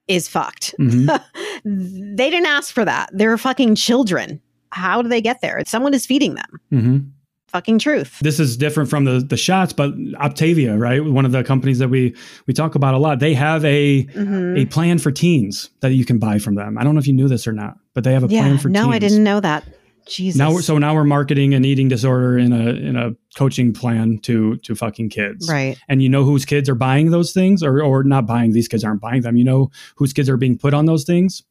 is 0.08 0.28
fucked. 0.28 0.74
Mhm. 0.78 1.06
they 1.64 2.30
didn't 2.30 2.46
ask 2.46 2.72
for 2.74 2.84
that. 2.84 3.10
They're 3.12 3.38
fucking 3.38 3.74
children. 3.76 4.40
How 4.70 5.02
do 5.02 5.08
they 5.08 5.20
get 5.20 5.40
there? 5.40 5.62
Someone 5.66 5.94
is 5.94 6.04
feeding 6.06 6.34
them. 6.34 6.60
Mhm. 6.72 7.10
Fucking 7.54 7.78
truth. 7.78 8.18
This 8.20 8.40
is 8.40 8.56
different 8.56 8.90
from 8.90 9.04
the 9.04 9.20
the 9.20 9.36
shots, 9.36 9.72
but 9.72 9.96
Optavia, 10.14 10.78
right? 10.78 11.02
One 11.04 11.24
of 11.24 11.30
the 11.32 11.44
companies 11.44 11.78
that 11.78 11.88
we 11.88 12.14
we 12.48 12.52
talk 12.52 12.74
about 12.74 12.94
a 12.94 12.98
lot. 12.98 13.20
They 13.20 13.32
have 13.34 13.64
a 13.64 14.04
Mhm. 14.04 14.58
a 14.62 14.66
plan 14.66 14.98
for 14.98 15.12
teens 15.12 15.70
that 15.80 15.92
you 15.92 16.04
can 16.04 16.18
buy 16.18 16.38
from 16.40 16.56
them. 16.56 16.76
I 16.76 16.82
don't 16.84 16.94
know 16.94 16.98
if 17.00 17.06
you 17.06 17.12
knew 17.14 17.28
this 17.28 17.46
or 17.46 17.52
not, 17.52 17.76
but 17.94 18.02
they 18.04 18.12
have 18.12 18.24
a 18.24 18.26
Yeah, 18.28 18.42
plan 18.42 18.58
for 18.58 18.68
no, 18.68 18.82
teens. 18.84 18.94
I 18.94 18.98
didn't 18.98 19.24
know 19.24 19.40
that. 19.40 19.64
Jesus. 20.06 20.38
Now, 20.38 20.52
we're, 20.52 20.60
so 20.60 20.76
now 20.76 20.94
we're 20.94 21.04
marketing 21.04 21.54
an 21.54 21.64
eating 21.64 21.88
disorder 21.88 22.36
in 22.36 22.52
a 22.52 22.70
in 22.74 22.96
a 22.96 23.12
coaching 23.38 23.72
plan 23.72 24.18
to 24.22 24.56
to 24.56 24.74
fucking 24.74 25.08
kids, 25.10 25.48
right. 25.48 25.78
And 25.88 26.02
you 26.02 26.08
know 26.10 26.24
whose 26.24 26.44
kids 26.44 26.68
are 26.68 26.74
buying 26.74 27.10
those 27.12 27.32
things, 27.32 27.62
or 27.62 27.80
or 27.82 28.02
not 28.04 28.26
buying. 28.26 28.52
These 28.52 28.68
kids 28.68 28.84
aren't 28.84 29.00
buying 29.00 29.22
them. 29.22 29.36
You 29.36 29.44
know 29.44 29.70
whose 29.96 30.12
kids 30.12 30.28
are 30.28 30.36
being 30.36 30.58
put 30.58 30.74
on 30.74 30.84
those 30.86 31.04
things. 31.04 31.42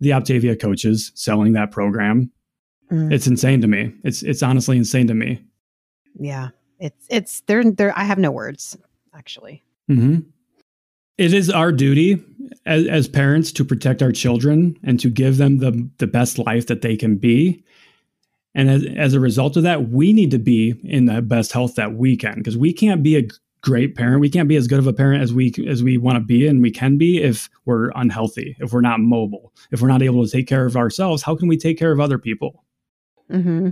The 0.00 0.10
Optavia 0.10 0.60
coaches 0.60 1.12
selling 1.14 1.52
that 1.54 1.70
program. 1.70 2.30
Mm. 2.90 3.12
It's 3.12 3.26
insane 3.26 3.60
to 3.60 3.66
me. 3.66 3.92
It's 4.04 4.22
it's 4.22 4.42
honestly 4.42 4.76
insane 4.76 5.06
to 5.08 5.14
me. 5.14 5.42
Yeah. 6.18 6.50
It's 6.78 7.06
it's 7.08 7.40
there 7.42 7.64
there 7.64 7.96
I 7.96 8.04
have 8.04 8.18
no 8.18 8.30
words 8.30 8.76
actually. 9.14 9.62
hmm 9.88 10.18
It 11.18 11.32
is 11.32 11.50
our 11.50 11.72
duty 11.72 12.22
as, 12.66 12.86
as 12.86 13.08
parents 13.08 13.52
to 13.52 13.64
protect 13.64 14.02
our 14.02 14.12
children 14.12 14.76
and 14.82 14.98
to 15.00 15.08
give 15.08 15.36
them 15.36 15.58
the, 15.58 15.88
the 15.98 16.06
best 16.06 16.38
life 16.38 16.66
that 16.66 16.82
they 16.82 16.96
can 16.96 17.16
be. 17.16 17.62
And 18.54 18.70
as, 18.70 18.84
as 18.96 19.14
a 19.14 19.20
result 19.20 19.56
of 19.56 19.64
that, 19.64 19.88
we 19.90 20.12
need 20.12 20.30
to 20.30 20.38
be 20.38 20.74
in 20.84 21.06
the 21.06 21.22
best 21.22 21.52
health 21.52 21.74
that 21.74 21.94
we 21.94 22.16
can 22.16 22.34
because 22.36 22.56
we 22.56 22.72
can't 22.72 23.02
be 23.02 23.16
a 23.16 23.28
great 23.62 23.96
parent. 23.96 24.20
We 24.20 24.30
can't 24.30 24.48
be 24.48 24.56
as 24.56 24.66
good 24.68 24.78
of 24.78 24.86
a 24.86 24.92
parent 24.92 25.22
as 25.22 25.32
we 25.32 25.52
as 25.66 25.82
we 25.82 25.96
want 25.96 26.16
to 26.16 26.24
be 26.24 26.46
and 26.46 26.62
we 26.62 26.70
can 26.70 26.98
be 26.98 27.22
if 27.22 27.48
we're 27.64 27.90
unhealthy, 27.94 28.56
if 28.60 28.72
we're 28.72 28.80
not 28.80 29.00
mobile, 29.00 29.52
if 29.72 29.80
we're 29.80 29.88
not 29.88 30.02
able 30.02 30.24
to 30.24 30.30
take 30.30 30.46
care 30.46 30.66
of 30.66 30.76
ourselves. 30.76 31.22
How 31.22 31.34
can 31.34 31.48
we 31.48 31.56
take 31.56 31.78
care 31.78 31.90
of 31.90 31.98
other 31.98 32.18
people? 32.18 32.64
Mm-hmm. 33.30 33.70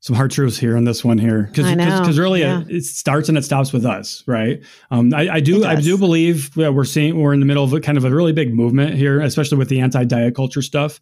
some 0.00 0.16
hard 0.16 0.30
truths 0.30 0.58
here 0.58 0.76
on 0.76 0.84
this 0.84 1.04
one 1.04 1.16
here 1.18 1.44
because 1.44 1.74
because 1.74 2.18
really 2.18 2.40
yeah. 2.40 2.60
it, 2.62 2.70
it 2.70 2.84
starts 2.84 3.28
and 3.28 3.38
it 3.38 3.44
stops 3.44 3.72
with 3.72 3.86
us 3.86 4.22
right 4.26 4.62
um, 4.90 5.14
I, 5.14 5.34
I 5.34 5.40
do 5.40 5.64
I 5.64 5.76
do 5.76 5.96
believe 5.96 6.52
that 6.54 6.74
we're 6.74 6.84
seeing 6.84 7.20
we're 7.20 7.32
in 7.32 7.40
the 7.40 7.46
middle 7.46 7.64
of 7.64 7.72
a 7.72 7.80
kind 7.80 7.96
of 7.96 8.04
a 8.04 8.10
really 8.10 8.32
big 8.32 8.52
movement 8.52 8.94
here 8.94 9.20
especially 9.20 9.58
with 9.58 9.68
the 9.68 9.80
anti 9.80 10.04
diet 10.04 10.34
culture 10.34 10.62
stuff 10.62 11.00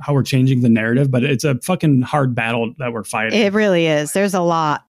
how 0.00 0.12
we're 0.12 0.22
changing 0.24 0.60
the 0.60 0.68
narrative 0.68 1.10
but 1.10 1.22
it's 1.22 1.44
a 1.44 1.54
fucking 1.60 2.02
hard 2.02 2.34
battle 2.34 2.74
that 2.78 2.92
we're 2.92 3.04
fighting 3.04 3.38
It 3.38 3.52
really 3.52 3.86
is. 3.86 4.12
There's 4.12 4.34
a 4.34 4.40
lot. 4.40 4.84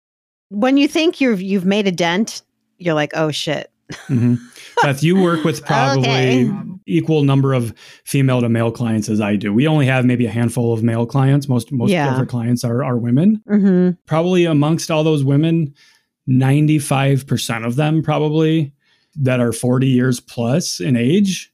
When 0.50 0.76
you 0.76 0.86
think 0.86 1.20
you've 1.20 1.42
you've 1.42 1.64
made 1.64 1.86
a 1.88 1.92
dent, 1.92 2.42
you're 2.78 2.94
like, 2.94 3.10
oh 3.14 3.30
shit. 3.30 3.70
Mhm. 4.08 4.38
Beth 4.82 5.02
you 5.02 5.20
work 5.20 5.44
with 5.44 5.64
probably 5.66 6.08
Okay. 6.48 6.50
equal 6.86 7.22
number 7.24 7.52
of 7.52 7.74
female 8.04 8.40
to 8.40 8.48
male 8.48 8.70
clients 8.70 9.08
as 9.08 9.20
I 9.20 9.36
do 9.36 9.52
we 9.52 9.66
only 9.68 9.86
have 9.86 10.04
maybe 10.04 10.26
a 10.26 10.30
handful 10.30 10.72
of 10.72 10.82
male 10.82 11.06
clients 11.06 11.48
most 11.48 11.70
most 11.72 11.90
Yeah. 11.90 12.12
of 12.12 12.18
our 12.18 12.26
clients 12.26 12.64
are 12.64 12.82
are 12.84 12.96
women 12.98 13.42
Mm-hmm. 13.48 13.90
probably 14.06 14.44
amongst 14.46 14.90
all 14.90 15.04
those 15.04 15.22
women, 15.24 15.74
95% 16.28 17.66
of 17.66 17.76
them 17.76 18.02
probably 18.02 18.72
that 19.16 19.40
are 19.40 19.52
40 19.52 19.86
years 19.88 20.20
plus 20.20 20.80
in 20.80 20.96
age 20.96 21.52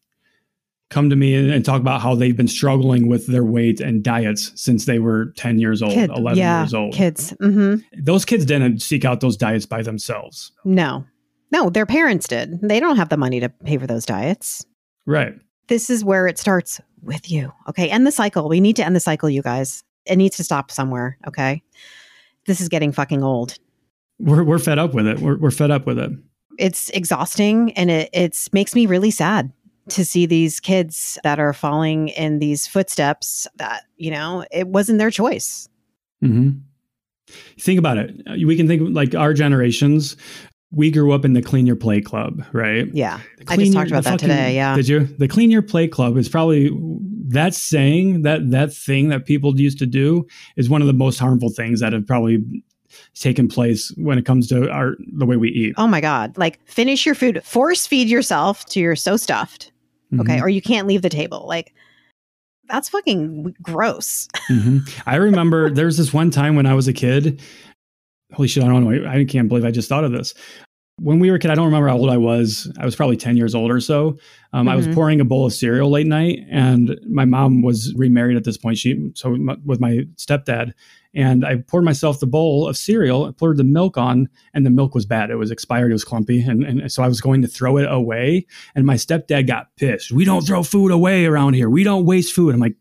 come 0.91 1.11
to 1.11 1.17
me 1.17 1.35
and, 1.35 1.51
and 1.51 1.65
talk 1.65 1.81
about 1.83 2.01
how 2.01 2.15
they've 2.15 2.37
been 2.37 2.49
struggling 2.49 3.09
with 3.09 3.27
their 3.27 3.45
weight 3.45 3.79
and 3.81 4.03
diets 4.03 4.53
since 4.55 4.87
they 4.87 4.99
were 4.99 5.35
10 5.37 5.59
years 5.59 5.83
old, 5.83 5.93
Kid, 5.93 6.09
11 6.09 6.39
yeah, 6.39 6.63
years 6.63 6.73
old. 6.73 6.95
Kids. 6.95 7.35
Mm-hmm. 7.43 7.83
Those 8.03 8.25
kids 8.25 8.47
didn't 8.47 8.81
seek 8.81 9.05
out 9.05 9.21
those 9.21 9.37
diets 9.37 9.67
by 9.67 9.83
themselves. 9.83 10.51
No. 10.65 11.05
No, 11.51 11.71
their 11.71 11.87
parents 11.87 12.29
did. 12.29 12.61
They 12.61 12.81
don't 12.81 12.97
have 12.97 13.09
the 13.09 13.17
money 13.17 13.41
to 13.41 13.49
pay 13.49 13.79
for 13.79 13.87
those 13.87 14.05
diets. 14.05 14.67
Right. 15.07 15.35
This 15.69 15.91
is 15.91 16.05
where 16.05 16.27
it 16.27 16.39
starts 16.39 16.81
with 17.03 17.31
you. 17.31 17.53
Okay. 17.69 17.89
End 17.89 18.07
the 18.07 18.13
cycle. 18.13 18.49
We 18.49 18.61
need 18.61 18.77
to 18.77 18.85
end 18.85 18.97
the 18.97 19.01
cycle, 19.01 19.31
you 19.31 19.43
guys. 19.43 19.85
It 20.07 20.17
needs 20.17 20.37
to 20.37 20.45
stop 20.45 20.71
somewhere. 20.71 21.19
Okay. 21.27 21.63
This 22.47 22.61
is 22.61 22.69
getting 22.69 22.93
fucking 22.93 23.23
old. 23.23 23.59
We're, 24.19 24.43
we're 24.43 24.59
fed 24.59 24.79
up 24.79 24.95
with 24.95 25.07
it. 25.07 25.21
We're, 25.21 25.37
we're 25.37 25.51
fed 25.51 25.71
up 25.71 25.87
with 25.87 25.99
it. 25.99 26.11
It's 26.59 26.91
exhausting 26.91 27.73
and 27.73 27.91
it 27.91 28.11
it's 28.13 28.53
makes 28.53 28.75
me 28.75 28.87
really 28.87 29.11
sad 29.11 29.53
to 29.91 30.05
see 30.05 30.27
these 30.27 30.61
kids 30.61 31.19
that 31.23 31.39
are 31.39 31.53
falling 31.53 32.09
in 32.09 32.41
these 32.41 32.67
footsteps 32.67 33.47
that, 33.57 33.85
you 33.97 34.11
know, 34.11 34.45
it 34.51 34.69
wasn't 34.69 34.99
their 34.99 35.11
choice. 35.11 35.69
Mm-hmm. 36.23 36.59
Think 37.59 37.79
about 37.79 37.99
it. 37.99 38.45
We 38.45 38.57
can 38.57 38.67
think 38.67 38.95
like 38.95 39.15
our 39.15 39.35
generations. 39.35 40.17
We 40.71 40.91
grew 40.91 41.13
up 41.13 41.25
in 41.25 41.33
the 41.33 41.41
Clean 41.41 41.67
Your 41.67 41.77
Plate 41.77 42.05
Club, 42.05 42.45
right? 42.53 42.87
Yeah. 42.93 43.21
I 43.47 43.57
just 43.57 43.73
Your- 43.73 43.75
talked 43.75 43.91
about 43.91 44.05
that 44.05 44.19
today, 44.19 44.55
yeah. 44.55 44.77
Did 44.77 44.87
you? 44.89 45.05
The 45.19 45.27
Clean 45.29 45.51
Your 45.51 45.63
Plate 45.63 45.91
Club 45.93 46.17
is 46.19 46.29
probably 46.29 46.71
that 47.29 47.55
saying 47.55 48.23
that 48.23 48.51
that 48.51 48.73
thing 48.75 49.09
that 49.09 49.25
people 49.25 49.59
used 49.59 49.79
to 49.79 49.87
do 49.87 50.27
is 50.57 50.69
one 50.69 50.81
of 50.83 50.87
the 50.87 50.93
most 50.93 51.19
harmful 51.19 51.49
things 51.51 51.81
that 51.81 51.93
have 51.95 52.07
probably 52.07 52.45
taken 53.15 53.49
place 53.49 53.93
when 53.97 54.19
it 54.19 54.25
comes 54.27 54.47
to 54.49 54.71
our 54.71 54.97
the 55.17 55.25
way 55.27 55.37
we 55.37 55.49
eat. 55.51 55.75
Oh 55.79 55.87
my 55.87 56.01
God. 56.03 56.37
Like 56.37 56.59
finish 56.67 57.05
your 57.07 57.15
food, 57.15 57.43
force 57.45 57.87
feed 57.87 58.09
yourself 58.09 58.65
to 58.67 58.81
you're 58.81 58.97
so 58.97 59.17
stuffed. 59.17 59.73
Okay. 60.21 60.37
Mhm, 60.39 60.43
Or 60.43 60.49
you 60.49 60.63
can't 60.63 60.87
leave 60.87 61.03
the 61.03 61.09
table. 61.11 61.45
Like 61.47 61.75
that's 62.69 62.89
fucking 62.91 63.55
gross. 63.63 64.29
mhm. 64.51 64.89
I 65.07 65.17
remember 65.17 65.71
there's 65.75 65.97
this 65.97 66.13
one 66.13 66.31
time 66.31 66.57
when 66.57 66.67
I 66.67 66.75
was 66.75 66.89
a 66.89 66.93
kid. 66.93 67.41
Holy 68.35 68.49
shit! 68.49 68.63
I 68.63 68.69
don't 68.69 68.85
know. 68.85 69.09
I 69.11 69.25
can't 69.25 69.49
believe 69.49 69.65
I 69.65 69.71
just 69.71 69.89
thought 69.89 70.05
of 70.05 70.13
this. 70.13 70.35
When 71.01 71.21
we 71.21 71.31
were 71.31 71.37
a 71.37 71.39
kid, 71.39 71.53
I 71.53 71.55
don't 71.55 71.67
remember 71.67 71.87
how 71.89 71.97
old 71.97 72.11
I 72.11 72.17
was. 72.17 72.71
I 72.81 72.85
was 72.85 72.97
probably 72.97 73.17
10 73.17 73.37
years 73.37 73.55
old 73.55 73.71
or 73.71 73.79
so. 73.79 74.19
Um, 74.53 74.69
I 74.69 74.75
was 74.75 74.89
Mhm. 74.89 74.95
pouring 74.95 75.21
a 75.21 75.25
bowl 75.25 75.47
of 75.47 75.53
cereal 75.53 75.89
late 75.91 76.09
night, 76.09 76.41
and 76.51 76.99
my 77.09 77.25
mom 77.25 77.63
was 77.63 77.95
remarried 77.97 78.37
at 78.37 78.43
this 78.43 78.57
point. 78.59 78.79
She 78.79 79.11
so 79.15 79.33
m- 79.35 79.63
with 79.65 79.79
my 79.81 80.01
stepdad, 80.17 80.73
and 81.15 81.45
I 81.47 81.59
poured 81.69 81.85
myself 81.85 82.19
the 82.19 82.27
bowl 82.27 82.67
of 82.67 82.77
cereal, 82.77 83.27
I 83.27 83.31
poured 83.31 83.59
the 83.59 83.65
milk 83.65 83.97
on, 83.97 84.29
and 84.55 84.67
the 84.67 84.71
milk 84.71 84.93
was 84.93 85.07
bad. 85.07 85.31
It 85.31 85.37
was 85.37 85.53
expired. 85.53 85.91
It 85.91 85.95
was 85.95 86.05
clumpy, 86.05 86.41
and, 86.43 86.65
and 86.65 86.91
so 86.91 87.05
I 87.05 87.09
was 87.09 87.21
going 87.21 87.43
to 87.43 87.49
throw 87.49 87.77
it 87.77 87.87
away. 87.89 88.45
And 88.75 88.85
my 88.85 88.97
stepdad 88.97 89.47
got 89.47 89.69
pissed. 89.77 90.11
We 90.11 90.25
don't 90.25 90.45
throw 90.45 90.65
food 90.65 90.91
away 90.91 91.27
around 91.27 91.55
here. 91.55 91.71
We 91.71 91.85
don't 91.85 92.05
waste 92.07 92.33
food. 92.35 92.55
I'm 92.55 92.61
like, 92.61 92.75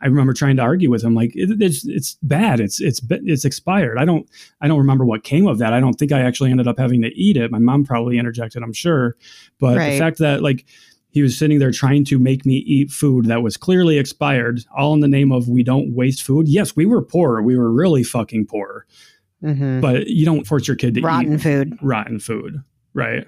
I 0.00 0.06
remember 0.06 0.32
trying 0.32 0.56
to 0.56 0.62
argue 0.62 0.90
with 0.90 1.02
him, 1.02 1.14
like 1.14 1.34
it, 1.34 1.60
it's 1.60 1.86
it's 1.86 2.16
bad. 2.22 2.60
It's 2.60 2.80
it's 2.80 3.00
it's 3.10 3.44
expired. 3.44 3.98
I 3.98 4.04
don't 4.04 4.28
I 4.60 4.68
don't 4.68 4.78
remember 4.78 5.04
what 5.04 5.24
came 5.24 5.46
of 5.46 5.58
that. 5.58 5.72
I 5.72 5.80
don't 5.80 5.94
think 5.94 6.12
I 6.12 6.20
actually 6.20 6.50
ended 6.50 6.68
up 6.68 6.78
having 6.78 7.02
to 7.02 7.08
eat 7.14 7.36
it. 7.36 7.50
My 7.50 7.58
mom 7.58 7.84
probably 7.84 8.18
interjected, 8.18 8.62
I'm 8.62 8.72
sure, 8.72 9.16
but 9.58 9.76
Right. 9.76 9.90
the 9.92 9.98
fact 9.98 10.18
that 10.18 10.42
like 10.42 10.64
he 11.10 11.22
was 11.22 11.36
sitting 11.38 11.58
there 11.58 11.72
trying 11.72 12.04
to 12.04 12.18
make 12.18 12.44
me 12.46 12.56
eat 12.58 12.90
food 12.90 13.24
that 13.26 13.42
was 13.42 13.56
clearly 13.56 13.98
expired, 13.98 14.60
all 14.76 14.92
in 14.94 15.00
the 15.00 15.08
name 15.08 15.32
of 15.32 15.48
we 15.48 15.62
don't 15.62 15.94
waste 15.94 16.22
food. 16.22 16.46
Yes, 16.48 16.76
we 16.76 16.84
were 16.86 17.02
poor. 17.02 17.40
We 17.42 17.56
were 17.56 17.72
really 17.72 18.04
fucking 18.04 18.46
poor, 18.46 18.86
Mm-hmm. 19.42 19.80
but 19.80 20.08
you 20.08 20.24
don't 20.26 20.46
force 20.46 20.66
your 20.68 20.76
kid 20.76 20.94
to 20.94 21.00
Rotten 21.00 21.34
eat 21.34 21.36
rotten 21.36 21.38
food. 21.38 21.78
rotten 21.80 22.18
food, 22.20 22.62
right? 22.92 23.26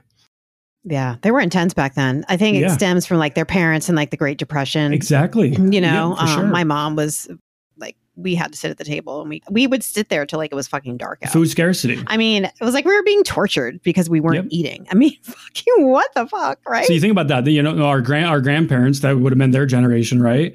Yeah. 0.84 1.16
They 1.22 1.30
were 1.30 1.40
intense 1.40 1.74
back 1.74 1.94
then. 1.94 2.24
I 2.28 2.36
think 2.36 2.56
it 2.56 2.60
Yeah. 2.60 2.68
stems 2.68 3.04
from 3.06 3.18
like 3.18 3.34
their 3.34 3.44
parents 3.44 3.88
and 3.88 3.96
like 3.96 4.10
the 4.10 4.16
Great 4.16 4.38
Depression. 4.38 4.92
Exactly. 4.92 5.50
You 5.50 5.80
know, 5.80 6.14
Yeah, 6.16 6.22
um, 6.22 6.28
sure. 6.28 6.46
my 6.46 6.64
mom 6.64 6.96
was 6.96 7.28
like, 7.76 7.96
we 8.16 8.34
had 8.34 8.52
to 8.52 8.58
sit 8.58 8.70
at 8.70 8.78
the 8.78 8.84
table 8.84 9.20
and 9.20 9.28
we, 9.28 9.42
we 9.50 9.66
would 9.66 9.82
sit 9.82 10.08
there 10.08 10.24
till 10.24 10.38
like 10.38 10.52
it 10.52 10.54
was 10.54 10.68
fucking 10.68 10.96
dark 10.96 11.18
out. 11.22 11.32
food 11.32 11.50
scarcity. 11.50 12.02
I 12.06 12.16
mean, 12.16 12.44
it 12.44 12.52
was 12.60 12.72
like 12.74 12.84
we 12.86 12.94
were 12.94 13.02
being 13.02 13.22
tortured 13.24 13.80
because 13.82 14.08
we 14.08 14.20
weren't 14.20 14.36
Yep. 14.36 14.46
eating. 14.50 14.86
I 14.90 14.94
mean, 14.94 15.16
fucking 15.22 15.86
what 15.90 16.08
the 16.14 16.26
fuck, 16.26 16.58
right? 16.66 16.86
So 16.86 16.92
you 16.94 17.00
think 17.00 17.12
about 17.12 17.28
that. 17.28 17.46
You 17.46 17.62
know, 17.62 17.84
our 17.84 18.00
grand 18.00 18.26
our 18.26 18.40
grandparents 18.40 19.00
that 19.00 19.18
would 19.18 19.32
have 19.32 19.38
been 19.38 19.50
their 19.50 19.66
generation, 19.66 20.22
right? 20.22 20.54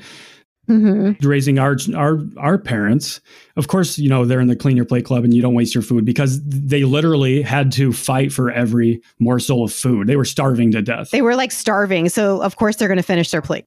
Mhm. 0.69 1.17
raising 1.23 1.59
our 1.59 1.77
our 1.95 2.19
our 2.37 2.57
parents. 2.57 3.21
Of 3.55 3.67
course 3.67 3.97
you 3.99 4.09
know 4.09 4.25
they're 4.25 4.39
in 4.39 4.47
the 4.47 4.55
clean 4.55 4.75
your 4.75 4.85
plate 4.85 5.05
club 5.05 5.23
and 5.23 5.33
you 5.33 5.41
don't 5.41 5.53
waste 5.53 5.75
your 5.75 5.83
food 5.83 6.05
because 6.05 6.41
they 6.43 6.83
literally 6.83 7.41
had 7.41 7.71
to 7.73 7.93
fight 7.93 8.31
for 8.31 8.49
every 8.51 9.01
morsel 9.19 9.63
of 9.63 9.71
food. 9.73 10.07
They 10.07 10.15
were 10.15 10.25
starving 10.25 10.71
to 10.71 10.81
death. 10.81 11.11
They 11.11 11.21
were 11.21 11.35
like 11.35 11.51
starving. 11.51 12.09
So, 12.09 12.41
of 12.41 12.55
course, 12.55 12.77
they're 12.77 12.87
going 12.87 12.97
to 12.97 13.03
finish 13.03 13.31
their 13.31 13.41
plate. 13.41 13.65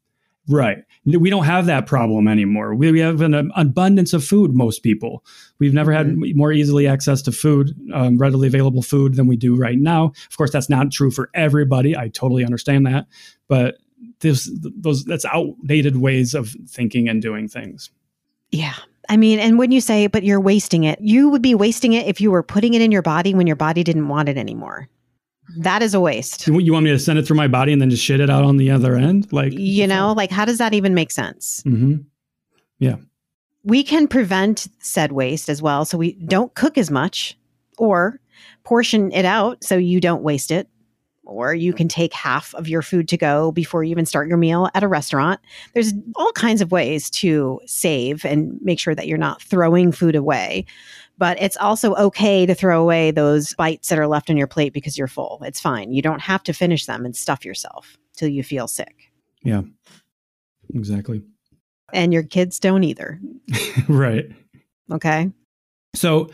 right. 0.48 0.78
We 1.04 1.30
don't 1.30 1.44
have 1.44 1.66
that 1.66 1.87
problem 1.87 2.28
anymore. 2.28 2.74
We, 2.74 2.92
we 2.92 3.00
have 3.00 3.22
an 3.22 3.50
abundance 3.56 4.12
of 4.12 4.22
food 4.24 4.54
most 4.54 4.82
people. 4.82 5.24
We've 5.58 5.72
never 5.72 5.90
had 5.90 6.18
more 6.37 6.52
easily 6.52 6.87
access 6.87 7.22
to 7.22 7.32
food 7.32 7.74
um, 7.94 8.18
readily 8.18 8.46
available 8.46 8.82
food 8.82 9.14
than 9.14 9.26
we 9.26 9.37
do 9.37 9.56
right 9.56 9.78
now. 9.78 10.12
Of 10.30 10.37
course 10.37 10.50
that's 10.50 10.68
not 10.68 10.90
true 10.92 11.11
for 11.11 11.30
everybody. 11.32 11.96
I 11.96 12.08
totally 12.08 12.44
understand 12.44 12.84
that. 12.87 13.06
But 13.48 13.76
this 14.20 14.50
those 14.62 15.04
that's 15.04 15.24
outdated 15.26 15.96
ways 15.96 16.34
of 16.34 16.54
thinking 16.68 17.08
and 17.08 17.22
doing 17.22 17.48
things 17.48 17.90
Yeah. 18.50 18.74
I 19.11 19.16
mean, 19.16 19.38
and 19.38 19.58
when 19.58 19.72
you 19.72 19.80
say, 19.80 20.06
but 20.06 20.22
you're 20.22 20.40
wasting 20.40 20.84
it, 20.84 21.00
you 21.00 21.30
would 21.30 21.40
be 21.40 21.54
wasting 21.54 21.94
it 21.94 22.06
if 22.06 22.20
you 22.20 22.30
were 22.30 22.42
putting 22.42 22.74
it 22.74 22.82
in 22.82 22.92
your 22.92 23.00
body 23.00 23.34
when 23.34 23.46
your 23.46 23.56
body 23.56 23.82
didn't 23.82 24.08
want 24.08 24.28
it 24.28 24.37
anymore. 24.37 24.88
That 25.56 25.82
is 25.82 25.94
a 25.94 26.00
waste. 26.00 26.46
You 26.46 26.58
you 26.61 26.74
want 26.74 26.84
me 26.84 26.90
to 26.90 26.98
send 26.98 27.18
it 27.18 27.26
through 27.26 27.37
my 27.37 27.48
body 27.48 27.72
and 27.72 27.80
then 27.80 27.88
just 27.88 28.04
shit 28.04 28.20
it 28.20 28.28
out 28.28 28.44
on 28.44 28.58
the 28.58 28.70
other 28.70 28.96
end? 28.96 29.32
Like, 29.32 29.52
You 29.54 29.87
know, 29.87 30.12
like 30.12 30.30
how 30.30 30.44
does 30.44 30.58
that 30.58 30.74
even 30.74 30.92
make 30.92 31.11
sense? 31.11 31.62
Mm-hmm. 31.64 32.02
Yeah. 32.80 32.96
We 33.64 33.82
can 33.82 34.08
prevent 34.08 34.68
said 34.80 35.12
waste 35.12 35.48
as 35.48 35.62
well. 35.62 35.87
So 35.87 35.96
we 35.96 36.12
don't 36.12 36.54
cook 36.54 36.76
as 36.76 36.90
much 36.90 37.37
or 37.78 38.20
portion 38.64 39.11
it 39.12 39.24
out 39.24 39.64
so 39.64 39.76
you 39.76 40.00
don't 40.00 40.22
waste 40.22 40.50
it. 40.50 40.68
Or 41.28 41.54
you 41.54 41.74
can 41.74 41.88
take 41.88 42.14
half 42.14 42.54
of 42.54 42.68
your 42.68 42.80
food 42.80 43.06
to 43.08 43.18
go 43.18 43.52
before 43.52 43.84
you 43.84 43.90
even 43.90 44.06
start 44.06 44.28
your 44.28 44.38
meal 44.38 44.70
at 44.74 44.82
a 44.82 44.88
restaurant. 44.88 45.40
There's 45.74 45.92
all 46.16 46.32
kinds 46.32 46.62
of 46.62 46.72
ways 46.72 47.10
to 47.10 47.60
save 47.66 48.24
and 48.24 48.58
make 48.62 48.80
sure 48.80 48.94
that 48.94 49.06
you're 49.06 49.18
not 49.18 49.42
throwing 49.42 49.92
food 49.92 50.16
away. 50.16 50.64
But 51.18 51.40
it's 51.40 51.56
also 51.58 51.94
okay 51.96 52.46
to 52.46 52.54
throw 52.54 52.80
away 52.80 53.10
those 53.10 53.52
bites 53.54 53.90
that 53.90 53.98
are 53.98 54.06
left 54.06 54.30
on 54.30 54.36
your 54.38 54.46
plate 54.46 54.72
because 54.72 54.96
you're 54.96 55.06
full. 55.06 55.40
It's 55.44 55.60
fine. 55.60 55.92
You 55.92 56.00
don't 56.00 56.22
have 56.22 56.42
to 56.44 56.52
finish 56.54 56.86
them 56.86 57.04
and 57.04 57.14
stuff 57.14 57.44
yourself 57.44 57.98
till 58.16 58.28
you 58.28 58.42
feel 58.42 58.66
sick. 58.66 59.10
Yeah. 59.42 59.62
Exactly. 60.74 61.22
And 61.92 62.12
your 62.12 62.22
kids 62.22 62.58
don't 62.58 62.84
either. 62.84 63.20
right. 63.88 64.30
Okay. 64.90 65.30
So 65.94 66.30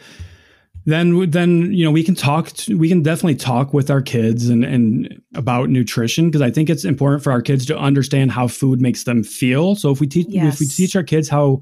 then 0.86 1.30
then 1.30 1.72
you 1.72 1.84
know 1.84 1.90
we 1.90 2.04
can 2.04 2.14
talk 2.14 2.48
to, 2.50 2.76
we 2.76 2.88
can 2.88 3.02
definitely 3.02 3.36
talk 3.36 3.72
with 3.72 3.90
our 3.90 4.02
kids 4.02 4.48
and 4.48 4.64
and 4.64 5.20
about 5.34 5.70
nutrition 5.70 6.26
because 6.26 6.42
I 6.42 6.50
think 6.50 6.68
it's 6.68 6.84
important 6.84 7.22
for 7.22 7.32
our 7.32 7.42
kids 7.42 7.64
to 7.66 7.78
understand 7.78 8.32
how 8.32 8.48
food 8.48 8.80
makes 8.80 9.04
them 9.04 9.22
feel. 9.22 9.76
So 9.76 9.90
if 9.90 10.00
we 10.00 10.06
teach 10.06 10.26
Yes. 10.28 10.54
if 10.54 10.60
we 10.60 10.66
teach 10.66 10.94
our 10.96 11.02
kids 11.02 11.28
how 11.28 11.60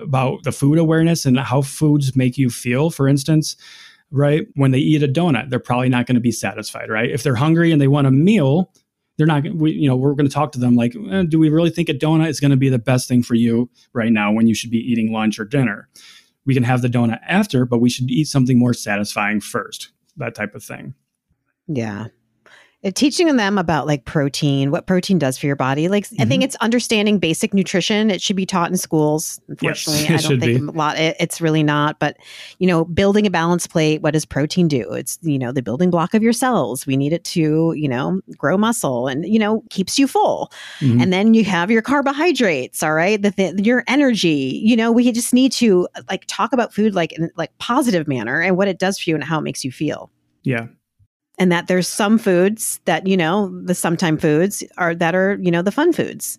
about 0.00 0.42
the 0.42 0.52
food 0.52 0.78
awareness 0.78 1.24
and 1.24 1.38
how 1.38 1.62
foods 1.62 2.14
make 2.14 2.36
you 2.36 2.50
feel, 2.50 2.90
for 2.90 3.08
instance, 3.08 3.56
right? 4.10 4.46
When 4.54 4.70
they 4.70 4.78
eat 4.78 5.02
a 5.02 5.08
donut, 5.08 5.48
they're 5.48 5.58
probably 5.58 5.88
not 5.88 6.06
going 6.06 6.16
to 6.16 6.20
be 6.20 6.32
satisfied, 6.32 6.90
right? 6.90 7.10
If 7.10 7.22
they're 7.22 7.34
hungry 7.34 7.72
and 7.72 7.80
they 7.80 7.88
want 7.88 8.06
a 8.06 8.10
meal, 8.10 8.70
they're 9.18 9.26
not 9.26 9.44
we, 9.54 9.72
you 9.72 9.88
know 9.88 9.96
we're 9.96 10.14
going 10.14 10.28
to 10.28 10.32
talk 10.32 10.52
to 10.52 10.58
them 10.58 10.76
like 10.76 10.94
eh, 11.10 11.24
do 11.28 11.38
we 11.38 11.50
really 11.50 11.70
think 11.70 11.88
a 11.88 11.94
donut 11.94 12.28
is 12.28 12.40
going 12.40 12.52
to 12.52 12.56
be 12.56 12.68
the 12.68 12.78
best 12.78 13.08
thing 13.08 13.22
for 13.22 13.34
you 13.34 13.68
right 13.92 14.12
now 14.12 14.32
when 14.32 14.46
you 14.46 14.54
should 14.54 14.70
be 14.70 14.78
eating 14.78 15.12
lunch 15.12 15.38
or 15.38 15.44
dinner 15.44 15.88
we 16.48 16.54
can 16.54 16.64
have 16.64 16.82
the 16.82 16.88
donut 16.88 17.20
after 17.28 17.64
but 17.64 17.78
we 17.78 17.88
should 17.88 18.10
eat 18.10 18.24
something 18.24 18.58
more 18.58 18.74
satisfying 18.74 19.40
first 19.40 19.90
that 20.16 20.34
type 20.34 20.56
of 20.56 20.64
thing 20.64 20.94
Yeah. 21.68 22.06
Uh, 22.84 22.92
teaching 22.94 23.34
them 23.36 23.58
about 23.58 23.88
like 23.88 24.04
protein, 24.04 24.70
what 24.70 24.86
protein 24.86 25.18
does 25.18 25.36
for 25.36 25.46
your 25.46 25.56
body. 25.56 25.88
Like 25.88 26.06
I 26.20 26.24
think 26.24 26.42
Mhm. 26.42 26.44
it's 26.44 26.54
understanding 26.56 27.18
basic 27.18 27.52
nutrition. 27.52 28.08
It 28.08 28.22
should 28.22 28.36
be 28.36 28.46
taught 28.46 28.70
in 28.70 28.76
schools. 28.76 29.40
Unfortunately, 29.48 30.04
it 30.14 30.24
I 30.24 30.28
don't 30.28 30.38
think 30.40 30.68
a 30.68 30.78
lot. 30.78 30.96
It, 30.96 31.16
it's 31.18 31.40
really 31.40 31.64
not. 31.64 31.98
But 31.98 32.16
you 32.60 32.68
know, 32.68 32.84
building 32.84 33.26
a 33.26 33.30
balanced 33.30 33.70
plate. 33.70 34.00
What 34.00 34.12
does 34.12 34.24
protein 34.24 34.68
do? 34.68 34.92
It's 34.92 35.18
you 35.22 35.40
know 35.40 35.50
the 35.50 35.60
building 35.60 35.90
block 35.90 36.14
of 36.14 36.22
your 36.22 36.32
cells. 36.32 36.86
We 36.86 36.96
need 36.96 37.12
it 37.12 37.24
to 37.24 37.72
you 37.76 37.88
know 37.88 38.20
grow 38.36 38.56
muscle 38.56 39.08
and 39.08 39.24
you 39.26 39.40
know 39.40 39.64
keeps 39.70 39.98
you 39.98 40.06
full. 40.06 40.52
Mhm. 40.78 41.02
And 41.02 41.12
then 41.12 41.34
you 41.34 41.42
have 41.44 41.72
your 41.72 41.82
carbohydrates. 41.82 42.84
All 42.84 42.94
right, 42.94 43.20
the, 43.20 43.32
th- 43.32 43.54
your 43.66 43.82
energy. 43.88 44.60
You 44.62 44.76
know, 44.76 44.92
we 44.92 45.10
just 45.10 45.34
need 45.34 45.50
to 45.52 45.88
like 46.08 46.26
talk 46.28 46.52
about 46.52 46.72
food 46.72 46.94
like 46.94 47.10
in 47.12 47.28
like 47.36 47.50
positive 47.58 48.06
manner 48.06 48.40
and 48.40 48.56
what 48.56 48.68
it 48.68 48.78
does 48.78 49.00
for 49.00 49.10
you 49.10 49.16
and 49.16 49.24
how 49.24 49.40
it 49.40 49.42
makes 49.42 49.64
you 49.64 49.72
feel 49.72 50.10
yeah 50.44 50.66
and 51.38 51.52
that 51.52 51.68
there's 51.68 51.88
some 51.88 52.18
foods 52.18 52.80
that 52.84 53.06
you 53.06 53.16
know 53.16 53.48
the 53.62 53.74
sometime 53.74 54.18
foods 54.18 54.62
are 54.76 54.94
that 54.94 55.14
are 55.14 55.38
you 55.40 55.50
know 55.50 55.62
the 55.62 55.72
fun 55.72 55.92
foods. 55.92 56.38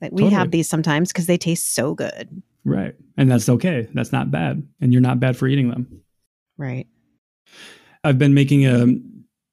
That 0.00 0.12
we 0.12 0.24
Totally. 0.24 0.34
have 0.34 0.50
these 0.50 0.68
sometimes 0.68 1.10
because 1.10 1.26
they 1.26 1.38
taste 1.38 1.74
so 1.74 1.94
good. 1.94 2.42
Right. 2.66 2.94
And 3.16 3.30
that's 3.30 3.48
okay. 3.48 3.88
That's 3.94 4.12
not 4.12 4.30
bad. 4.30 4.66
And 4.80 4.92
you're 4.92 5.00
not 5.00 5.20
bad 5.20 5.38
for 5.38 5.48
eating 5.48 5.70
them. 5.70 6.02
Right. 6.58 6.86
I've 8.04 8.18
been 8.18 8.34
making 8.34 8.66
a 8.66 8.84
a 8.84 8.86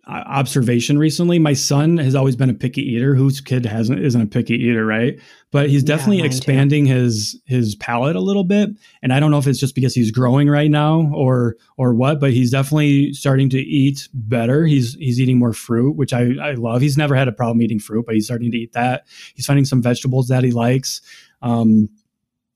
observation 0.08 0.98
recently. 1.00 1.40
My 1.40 1.54
son 1.54 1.98
has 1.98 2.16
always 2.16 2.36
been 2.36 2.50
a 2.50 2.54
picky 2.54 2.82
eater. 2.82 3.16
Whose 3.16 3.40
kid 3.40 3.66
hasn't 3.66 4.00
isn't 4.00 4.22
a 4.22 4.26
picky 4.26 4.56
eater 4.56 4.86
right? 4.86 5.20
But 5.52 5.70
he's 5.70 5.84
Yeah, 5.84 5.96
definitely 5.96 6.20
too. 6.20 6.26
expanding 6.26 6.86
his 6.86 7.40
his 7.46 7.76
palate 7.76 8.16
a 8.16 8.20
little 8.20 8.44
bit. 8.44 8.70
And 9.02 9.14
i 9.14 9.20
don't 9.20 9.32
know 9.32 9.38
if 9.38 9.48
it's 9.48 9.60
just 9.60 9.76
because 9.76 9.94
he's 9.94 10.12
growing 10.12 10.50
right 10.50 10.70
now 10.70 11.10
or 11.14 11.56
or 11.78 11.94
what 11.94 12.20
but 12.20 12.32
he's 12.34 12.52
definitely 12.52 13.14
starting 13.14 13.50
to 13.52 13.60
eat 13.60 14.10
better. 14.14 14.66
He's 14.66 14.96
he's 14.96 15.22
eating 15.22 15.40
more 15.40 15.54
fruit 15.54 15.96
which 15.96 16.12
i 16.14 16.32
i 16.42 16.54
love. 16.54 16.82
He's 16.82 16.98
never 16.98 17.16
had 17.16 17.28
a 17.28 17.32
problem 17.34 17.62
eating 17.62 17.80
fruit 17.80 18.06
but 18.06 18.16
he's 18.16 18.26
starting 18.26 18.52
to 18.52 18.58
eat 18.58 18.74
that. 18.74 19.06
He's 19.36 19.46
finding 19.46 19.66
some 19.66 19.82
vegetables 19.82 20.28
that 20.28 20.44
he 20.44 20.52
likes. 20.52 21.02
Um 21.42 21.90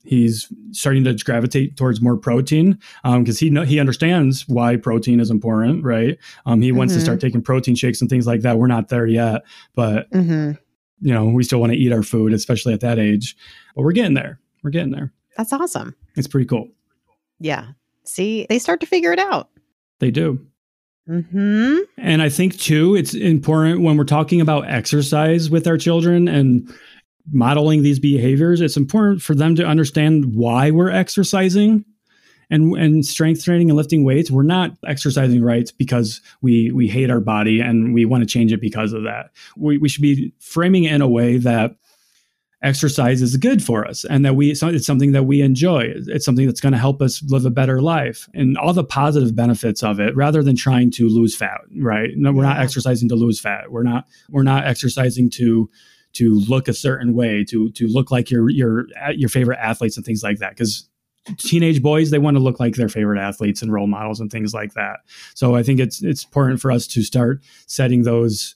he's 0.07 0.51
starting 0.71 1.03
to 1.03 1.13
gravitate 1.13 1.75
towards 1.77 2.01
more 2.01 2.17
protein 2.17 2.79
because 3.03 3.39
he 3.39 3.49
know, 3.49 3.63
he 3.63 3.79
understands 3.79 4.47
why 4.47 4.75
protein 4.75 5.19
is 5.19 5.29
important 5.29 5.83
right? 5.83 6.17
Um, 6.45 6.61
he 6.61 6.71
wants 6.71 6.93
to 6.93 6.99
Mhm. 6.99 7.03
start 7.03 7.19
taking 7.21 7.41
protein 7.41 7.75
shakes 7.75 8.01
and 8.01 8.09
things 8.09 8.25
like 8.25 8.41
that. 8.41 8.57
We're 8.57 8.67
not 8.67 8.89
there 8.89 9.05
yet 9.07 9.43
but 9.75 10.09
mm-hmm. 10.11 10.51
you 11.01 11.13
know 11.13 11.25
we 11.25 11.43
still 11.43 11.59
want 11.59 11.73
to 11.73 11.77
eat 11.77 11.91
our 11.91 12.03
food 12.03 12.33
especially 12.33 12.73
at 12.73 12.79
that 12.81 12.99
age. 12.99 13.35
But 13.75 13.83
we're 13.83 13.91
getting 13.91 14.13
there. 14.15 14.39
We're 14.63 14.71
getting 14.71 14.91
there. 14.91 15.13
That's 15.35 15.53
awesome. 15.53 15.95
It's 16.15 16.27
pretty 16.27 16.47
cool. 16.47 16.69
Yeah. 17.39 17.67
See 18.03 18.47
they 18.49 18.59
start 18.59 18.79
to 18.79 18.85
figure 18.87 19.11
it 19.13 19.19
out. 19.19 19.49
They 19.99 20.11
do. 20.11 20.39
Mm-hmm. 21.09 21.77
And 21.97 22.21
I 22.21 22.29
think 22.29 22.57
too, 22.57 22.95
it's 22.95 23.13
important 23.13 23.81
when 23.81 23.95
we're 23.97 24.03
talking 24.03 24.41
about 24.41 24.67
exercise 24.69 25.49
with 25.49 25.65
our 25.67 25.77
children 25.77 26.27
and 26.27 26.69
modeling 27.31 27.83
these 27.83 27.99
behaviors, 27.99 28.61
it's 28.61 28.77
important 28.77 29.21
for 29.21 29.35
them 29.35 29.55
to 29.55 29.65
understand 29.65 30.35
why 30.35 30.71
we're 30.71 30.91
exercising 30.91 31.85
and 32.49 32.73
and 32.77 33.05
strength 33.05 33.43
training 33.43 33.69
and 33.69 33.77
lifting 33.77 34.03
weights. 34.03 34.31
We're 34.31 34.43
not 34.43 34.71
exercising 34.85 35.41
right 35.41 35.71
because 35.77 36.21
we 36.41 36.71
we 36.71 36.87
hate 36.87 37.11
our 37.11 37.19
body 37.19 37.59
and 37.59 37.93
we 37.93 38.05
want 38.05 38.21
to 38.21 38.27
change 38.27 38.53
it 38.53 38.61
because 38.61 38.93
of 38.93 39.03
that. 39.03 39.31
We 39.57 39.77
we 39.77 39.89
should 39.89 40.01
be 40.01 40.33
framing 40.39 40.85
it 40.85 40.93
in 40.93 41.01
a 41.01 41.09
way 41.09 41.37
that 41.37 41.75
exercise 42.63 43.21
is 43.21 43.37
good 43.37 43.63
for 43.63 43.85
us 43.85 44.03
and 44.03 44.25
that 44.25 44.35
we 44.35 44.49
it's 44.49 44.85
something 44.85 45.11
that 45.11 45.25
we 45.25 45.41
enjoy 45.41 45.83
it's 45.85 46.25
something 46.25 46.47
that's 46.47 46.59
going 46.59 46.71
to 46.71 46.77
help 46.77 47.03
us 47.03 47.21
live 47.27 47.45
a 47.45 47.51
better 47.51 47.83
life 47.83 48.27
and 48.33 48.57
all 48.57 48.73
the 48.73 48.83
positive 48.83 49.35
benefits 49.35 49.83
of 49.83 49.99
it 49.99 50.15
rather 50.15 50.41
than 50.41 50.55
trying 50.55 50.89
to 50.89 51.07
lose 51.07 51.35
fat 51.35 51.61
right 51.77 52.09
no 52.15 52.31
we're 52.31 52.41
not 52.41 52.59
exercising 52.59 53.07
to 53.07 53.13
lose 53.13 53.39
fat 53.39 53.71
we're 53.71 53.83
not 53.83 54.07
we're 54.31 54.41
not 54.41 54.65
exercising 54.65 55.29
to 55.29 55.69
to 56.17 56.35
look 56.47 56.67
a 56.67 56.73
certain 56.73 57.13
way 57.13 57.43
to 57.43 57.69
to 57.71 57.87
look 57.87 58.11
like 58.11 58.31
your 58.31 58.49
your 58.49 58.87
your 59.13 59.29
favorite 59.29 59.59
athletes 59.61 59.97
and 59.97 60.05
things 60.05 60.23
like 60.23 60.39
that 60.39 60.51
because 60.51 60.89
teenage 61.37 61.81
boys 61.81 62.09
they 62.09 62.19
want 62.19 62.35
to 62.35 62.43
look 62.43 62.59
like 62.59 62.75
their 62.75 62.89
favorite 62.89 63.19
athletes 63.19 63.61
and 63.61 63.71
role 63.71 63.87
models 63.87 64.19
and 64.19 64.31
things 64.31 64.53
like 64.53 64.73
that. 64.73 64.99
So 65.35 65.55
i 65.55 65.63
think 65.63 65.79
it's 65.79 66.01
it's 66.03 66.23
important 66.23 66.59
for 66.59 66.71
us 66.71 66.87
to 66.87 67.03
start 67.03 67.43
setting 67.67 68.03
those 68.03 68.55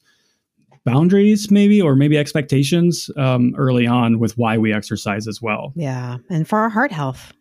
boundaries 0.84 1.52
maybe 1.52 1.80
or 1.80 1.96
maybe 1.96 2.18
expectations 2.18 3.12
um, 3.16 3.54
early 3.56 3.86
on 3.86 4.18
with 4.18 4.36
why 4.38 4.58
we 4.58 4.74
exercise 4.74 5.28
as 5.28 5.42
well. 5.42 5.74
Yeah 5.76 6.18
and 6.30 6.48
for 6.48 6.60
our 6.60 6.70
heart 6.70 6.92
health. 6.92 7.34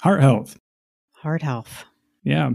Heart 0.00 0.20
health. 0.20 0.58
Heart 1.12 1.40
health. 1.40 1.84
Yeah. 2.24 2.50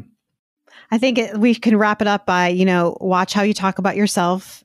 I 0.91 0.97
think 0.99 1.17
it, 1.17 1.37
we 1.37 1.55
can 1.55 1.77
wrap 1.77 2.01
it 2.01 2.07
up 2.07 2.25
by, 2.25 2.49
you 2.49 2.65
know, 2.65 2.95
watch 3.01 3.33
how 3.33 3.41
you 3.41 3.53
talk 3.53 3.79
about 3.79 3.95
yourself 3.95 4.63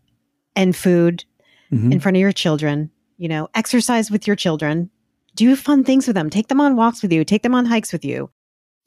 and 0.57 0.75
food 0.75 1.25
Mhm. 1.73 1.93
in 1.93 2.01
front 2.01 2.17
of 2.17 2.21
your 2.21 2.33
children, 2.33 2.91
you 3.19 3.29
know, 3.29 3.49
exercise 3.55 4.11
with 4.11 4.27
your 4.27 4.37
children, 4.37 4.91
do 5.35 5.55
fun 5.57 5.85
things 5.85 6.07
with 6.07 6.15
them, 6.17 6.31
take 6.31 6.49
them 6.49 6.61
on 6.61 6.77
walks 6.77 7.03
with 7.03 7.13
you, 7.13 7.25
take 7.25 7.43
them 7.43 7.55
on 7.55 7.67
hikes 7.67 7.93
with 7.93 8.05
you, 8.05 8.31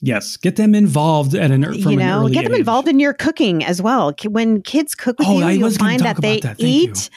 yes 0.02 0.38
get 0.38 0.56
them 0.56 0.74
involved 0.76 1.34
at 1.36 1.52
an 1.52 1.64
from 1.64 1.74
you 1.76 1.90
an 1.92 1.98
know, 2.00 2.20
early 2.22 2.34
get 2.34 2.44
them 2.46 2.54
age. 2.54 2.60
involved 2.60 2.88
in 2.88 3.00
your 3.00 3.14
cooking 3.14 3.64
as 3.64 3.82
well. 3.82 4.14
When 4.26 4.62
kids 4.62 4.96
cook 4.96 5.20
with 5.20 5.28
Oh, 5.28 5.40
you, 5.40 5.46
I 5.46 5.52
you'll 5.52 5.70
find 5.72 6.00
that 6.02 6.22
they 6.22 6.40
that. 6.40 6.58
Thank 6.58 6.62
you. 6.62 6.68
eat, 6.90 7.10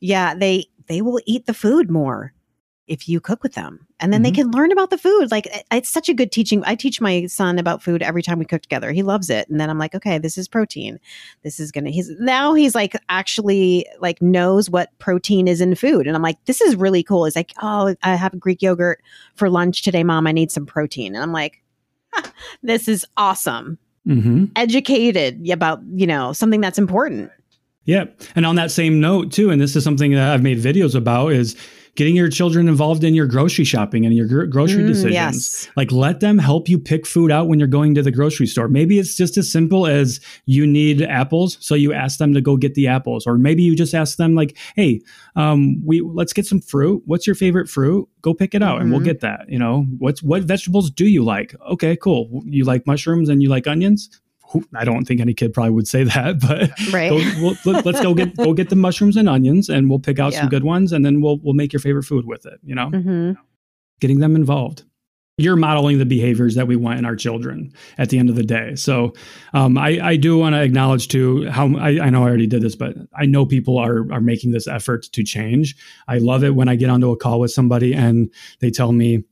yeah, 0.00 0.34
they, 0.34 0.66
they 0.88 1.00
will 1.00 1.20
eat 1.26 1.46
the 1.46 1.54
food 1.54 1.90
more 1.90 2.33
if 2.86 3.08
you 3.08 3.18
cook 3.20 3.42
with 3.42 3.54
them 3.54 3.86
and 3.98 4.12
then 4.12 4.22
they 4.22 4.30
Mhm. 4.30 4.34
can 4.34 4.50
learn 4.50 4.70
about 4.70 4.90
the 4.90 4.98
food 4.98 5.30
like 5.30 5.48
it's 5.72 5.88
such 5.88 6.08
a 6.10 6.14
good 6.14 6.30
teaching 6.30 6.62
i 6.66 6.74
teach 6.74 7.00
my 7.00 7.24
son 7.26 7.58
about 7.58 7.82
food 7.82 8.02
every 8.02 8.22
time 8.22 8.38
we 8.38 8.44
cook 8.44 8.60
together 8.60 8.92
he 8.92 9.02
loves 9.02 9.30
it 9.30 9.48
and 9.48 9.58
then 9.58 9.70
i'm 9.70 9.78
like 9.78 9.94
okay 9.94 10.18
this 10.18 10.36
is 10.36 10.48
protein 10.48 10.98
this 11.44 11.58
is 11.58 11.72
gonna 11.72 11.88
he's 11.90 12.10
now 12.20 12.52
he's 12.52 12.74
like 12.74 12.94
actually 13.08 13.86
like 14.00 14.20
knows 14.20 14.68
what 14.68 14.90
protein 14.98 15.48
is 15.48 15.62
in 15.62 15.74
food 15.74 16.06
and 16.06 16.14
i'm 16.14 16.22
like 16.22 16.36
this 16.44 16.60
is 16.60 16.76
really 16.76 17.02
cool 17.02 17.24
he's 17.24 17.36
like 17.36 17.52
oh 17.62 17.94
i 18.02 18.14
have 18.14 18.38
greek 18.38 18.60
yogurt 18.60 19.00
for 19.34 19.48
lunch 19.48 19.80
today 19.82 20.04
mom 20.04 20.26
i 20.26 20.32
need 20.32 20.50
some 20.50 20.66
protein 20.66 21.14
and 21.14 21.22
i'm 21.22 21.32
like 21.32 21.62
this 22.62 22.86
is 22.88 23.04
awesome 23.16 23.78
Mhm. 24.06 24.50
educated 24.56 25.48
about 25.48 25.80
you 25.94 26.06
know 26.06 26.34
something 26.34 26.60
that's 26.60 26.78
important 26.78 27.30
Yeah. 27.86 28.04
And 28.34 28.46
on 28.46 28.56
that 28.56 28.70
same 28.70 28.98
note, 28.98 29.30
too, 29.30 29.50
and 29.50 29.60
this 29.60 29.76
is 29.76 29.84
something 29.84 30.12
that 30.12 30.32
I've 30.32 30.42
made 30.42 30.56
videos 30.58 30.94
about, 30.94 31.32
is 31.34 31.54
getting 31.96 32.16
your 32.16 32.28
children 32.28 32.68
involved 32.68 33.04
in 33.04 33.14
your 33.14 33.26
grocery 33.26 33.64
shopping 33.64 34.04
and 34.04 34.14
your 34.14 34.26
gr- 34.26 34.44
grocery 34.46 34.82
Mm, 34.82 34.88
decisions. 34.88 35.12
yes 35.14 35.68
Like, 35.76 35.92
let 35.92 36.20
them 36.20 36.38
help 36.38 36.68
you 36.68 36.78
pick 36.78 37.06
food 37.06 37.30
out 37.30 37.48
when 37.48 37.58
you're 37.58 37.68
going 37.68 37.94
to 37.94 38.02
the 38.02 38.10
grocery 38.10 38.46
store. 38.46 38.68
Maybe 38.68 38.98
it's 38.98 39.16
just 39.16 39.36
as 39.36 39.50
simple 39.50 39.86
as 39.86 40.20
you 40.46 40.66
need 40.66 41.02
apples, 41.02 41.56
so 41.60 41.74
you 41.74 41.92
ask 41.92 42.18
them 42.18 42.34
to 42.34 42.40
go 42.40 42.56
get 42.56 42.74
the 42.74 42.86
apples, 42.88 43.26
or 43.26 43.38
maybe 43.38 43.62
you 43.62 43.76
just 43.76 43.94
ask 43.94 44.16
them, 44.18 44.34
like, 44.34 44.56
"Hey, 44.74 45.00
um, 45.36 45.80
we 45.84 46.00
let's 46.00 46.32
get 46.32 46.46
some 46.46 46.60
fruit. 46.60 47.02
What's 47.06 47.26
your 47.26 47.36
favorite 47.36 47.68
fruit? 47.68 48.08
Go 48.22 48.34
pick 48.34 48.54
it 48.54 48.62
out, 48.62 48.80
and 48.80 48.90
we'll 48.90 49.00
Mhm. 49.00 49.04
get 49.04 49.20
that. 49.20 49.46
You 49.48 49.58
know, 49.58 49.86
what's 49.98 50.22
what 50.22 50.42
vegetables 50.44 50.90
do 50.90 51.06
you 51.06 51.22
like? 51.24 51.54
Okay, 51.72 51.96
cool. 51.96 52.42
You 52.46 52.64
like 52.64 52.86
mushrooms 52.86 53.28
and 53.28 53.42
you 53.42 53.48
like 53.48 53.66
onions. 53.66 54.08
I 54.74 54.84
don't 54.84 55.04
think 55.04 55.20
any 55.20 55.34
kid 55.34 55.52
probably 55.52 55.72
would 55.72 55.88
say 55.88 56.04
that, 56.04 56.40
but 56.46 56.70
right 56.92 57.10
go, 57.10 57.16
we'll, 57.42 57.56
let, 57.64 57.86
us 57.86 58.00
go 58.00 58.14
get 58.14 58.36
go 58.36 58.52
get 58.52 58.68
the 58.70 58.76
mushrooms 58.76 59.16
and 59.16 59.28
onions, 59.28 59.68
and 59.68 59.90
we'll 59.90 59.98
pick 59.98 60.18
out 60.18 60.32
Yeah. 60.32 60.40
some 60.40 60.48
good 60.48 60.64
ones, 60.64 60.92
and 60.92 61.04
then 61.04 61.20
we'll 61.20 61.38
we'll 61.42 61.54
make 61.54 61.72
your 61.72 61.80
favorite 61.80 62.04
food 62.04 62.24
with 62.26 62.46
it. 62.46 62.60
You 62.62 62.74
know, 62.74 62.90
hmm 62.90 63.32
getting 64.00 64.18
them 64.20 64.36
involved. 64.36 64.84
You're 65.36 65.56
modeling 65.56 65.98
the 65.98 66.04
behaviors 66.06 66.54
that 66.56 66.66
we 66.68 66.76
want 66.76 66.98
in 66.98 67.04
our 67.04 67.16
children 67.16 67.72
at 67.98 68.10
the 68.10 68.18
end 68.18 68.28
of 68.28 68.36
the 68.36 68.42
day. 68.44 68.74
So 68.76 69.14
um, 69.52 69.76
I, 69.78 69.98
I 70.00 70.16
do 70.16 70.38
want 70.38 70.54
to 70.54 70.62
acknowledge 70.62 71.08
too 71.08 71.48
how 71.50 71.74
I, 71.76 71.98
I 72.00 72.10
know 72.10 72.22
I 72.22 72.28
already 72.28 72.46
did 72.46 72.62
this, 72.62 72.76
but 72.76 72.94
I 73.16 73.24
know 73.26 73.44
people 73.46 73.78
are 73.78 74.00
are 74.12 74.20
making 74.20 74.52
this 74.52 74.68
effort 74.68 75.04
to 75.12 75.24
change. 75.24 75.74
I 76.06 76.18
love 76.18 76.44
it 76.44 76.54
when 76.54 76.68
I 76.68 76.76
get 76.76 76.90
onto 76.90 77.10
a 77.10 77.16
call 77.16 77.40
with 77.40 77.50
somebody 77.50 77.94
and 77.94 78.30
they 78.60 78.70
tell 78.70 78.92
me, 78.92 79.24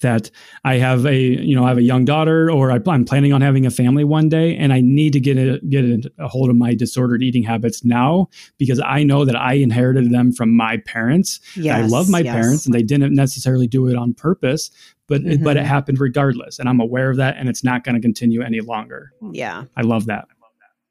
that 0.00 0.30
I 0.64 0.76
have 0.76 1.06
a 1.06 1.16
you 1.16 1.54
know 1.54 1.64
I 1.64 1.68
have 1.68 1.78
a 1.78 1.82
young 1.82 2.04
daughter 2.04 2.50
or 2.50 2.70
I, 2.70 2.80
am 2.86 3.04
planning 3.04 3.32
on 3.32 3.40
having 3.40 3.66
a 3.66 3.70
family 3.70 4.04
one 4.04 4.28
day 4.28 4.56
and 4.56 4.72
I 4.72 4.80
need 4.80 5.12
to 5.14 5.20
get 5.20 5.36
a, 5.36 5.60
get 5.68 5.84
a 6.18 6.28
hold 6.28 6.50
of 6.50 6.56
my 6.56 6.74
disordered 6.74 7.22
eating 7.22 7.42
habits 7.42 7.84
now 7.84 8.28
because 8.58 8.80
I 8.84 9.02
know 9.02 9.24
that 9.24 9.36
I 9.36 9.54
inherited 9.54 10.10
them 10.10 10.32
from 10.32 10.54
my 10.54 10.78
parents. 10.78 11.40
Yes, 11.56 11.76
I 11.76 11.86
love 11.86 12.08
my 12.08 12.20
yes. 12.20 12.34
parents 12.34 12.66
and 12.66 12.74
they 12.74 12.82
didn't 12.82 13.14
necessarily 13.14 13.66
do 13.66 13.88
it 13.88 13.96
on 13.96 14.14
purpose, 14.14 14.70
but 15.06 15.22
mm-hmm. 15.22 15.30
it, 15.30 15.44
but 15.44 15.56
it 15.56 15.60
mm-hmm. 15.60 15.68
happened 15.68 16.00
regardless 16.00 16.58
and 16.58 16.68
I'm 16.68 16.80
aware 16.80 17.10
of 17.10 17.16
that 17.16 17.36
and 17.36 17.48
it's 17.48 17.64
not 17.64 17.84
going 17.84 17.94
to 17.94 18.00
continue 18.00 18.42
any 18.42 18.60
longer. 18.60 19.12
Yeah. 19.32 19.64
I 19.76 19.82
love 19.82 20.06
that. 20.06 20.26